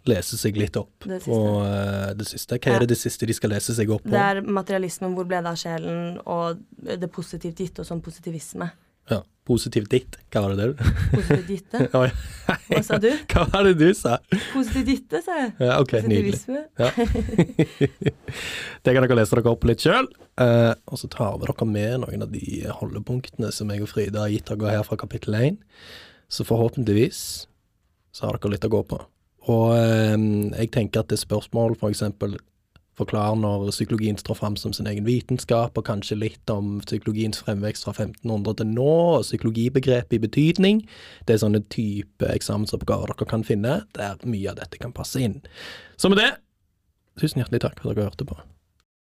lese 0.08 0.38
seg 0.40 0.56
litt 0.56 0.78
opp 0.80 1.04
det 1.04 1.20
på 1.26 1.38
uh, 1.60 2.10
det 2.16 2.26
siste. 2.30 2.56
Hva 2.56 2.78
er 2.78 2.84
det 2.86 2.94
det 2.94 3.00
siste 3.02 3.28
de 3.28 3.36
skal 3.36 3.52
lese 3.52 3.76
seg 3.76 3.92
opp 3.92 4.06
på? 4.06 4.12
Det 4.14 4.20
er 4.20 4.40
materialismen, 4.40 5.12
hvor 5.16 5.28
ble 5.28 5.42
det 5.44 5.52
av 5.52 5.58
sjelen, 5.60 6.16
og 6.24 6.62
det 6.80 7.10
positivt 7.12 7.60
gitte, 7.60 7.84
og 7.84 7.90
sånn 7.90 8.00
positivisme. 8.04 8.70
Ja. 9.11 9.20
Positivt 9.51 9.90
ditt, 9.90 10.16
hva 10.31 10.44
var 10.44 10.53
det 10.55 10.66
du? 10.68 10.83
Positivt 11.11 11.49
ditte? 11.49 11.79
Hva 12.70 12.83
sa 12.87 12.99
du? 13.03 13.09
Hva 13.33 13.46
var 13.51 13.66
det 13.66 13.73
du 13.81 13.88
sa? 13.99 14.18
Positivt 14.53 14.87
ditte, 14.87 15.20
sa 15.25 15.38
jeg. 15.40 15.53
Ja, 15.59 15.79
ok, 15.83 15.96
Positivisme. 15.96 16.61
Ja. 16.79 16.90
det 18.85 18.94
kan 18.94 19.07
dere 19.07 19.16
lese 19.18 19.38
dere 19.38 19.51
opp 19.51 19.66
litt 19.66 19.83
sjøl. 19.83 20.07
Eh, 20.40 20.70
og 20.87 21.01
så 21.01 21.11
tar 21.11 21.40
vi 21.40 21.49
dere 21.49 21.66
med 21.66 22.05
noen 22.05 22.27
av 22.27 22.31
de 22.35 22.61
holdepunktene 22.79 23.51
som 23.55 23.73
jeg 23.73 23.83
og 23.83 23.90
Frida 23.90 24.23
har 24.27 24.35
gitt 24.35 24.53
dere 24.53 24.77
her 24.77 24.87
fra 24.87 25.01
kapittel 25.01 25.35
1. 25.40 25.59
Så 26.31 26.46
forhåpentligvis 26.46 27.25
så 28.14 28.29
har 28.29 28.38
dere 28.38 28.55
litt 28.55 28.68
å 28.68 28.75
gå 28.77 28.85
på. 28.92 29.01
Og 29.51 29.66
eh, 29.75 30.14
jeg 30.61 30.73
tenker 30.77 31.03
at 31.03 31.11
det 31.11 31.18
er 31.18 31.25
spørsmål, 31.25 31.75
eksempel 31.90 32.38
forklare 33.00 33.38
når 33.40 33.70
psykologien 33.72 34.18
står 34.20 34.38
fram 34.38 34.58
som 34.60 34.74
sin 34.76 34.88
egen 34.90 35.06
vitenskap, 35.08 35.78
og 35.78 35.86
kanskje 35.88 36.18
litt 36.20 36.52
om 36.52 36.78
psykologiens 36.84 37.40
fremvekst 37.42 37.88
fra 37.88 37.94
1500 37.96 38.60
til 38.60 38.70
nå, 38.74 38.92
og 39.16 39.26
psykologibegrepet 39.26 40.18
i 40.18 40.22
betydning. 40.26 40.84
Det 41.26 41.36
er 41.36 41.42
sånne 41.44 41.64
type 41.72 42.28
eksamensoppgaver 42.28 43.14
dere 43.14 43.30
kan 43.30 43.46
finne, 43.46 43.80
der 43.96 44.20
mye 44.28 44.52
av 44.52 44.60
dette 44.60 44.80
kan 44.82 44.96
passe 44.96 45.22
inn. 45.22 45.40
Så 46.00 46.12
med 46.12 46.20
det, 46.22 46.32
tusen 47.20 47.42
hjertelig 47.42 47.64
takk 47.66 47.80
for 47.80 47.92
at 47.92 48.00
dere 48.00 48.10
hørte 48.10 48.28
på. 48.28 48.40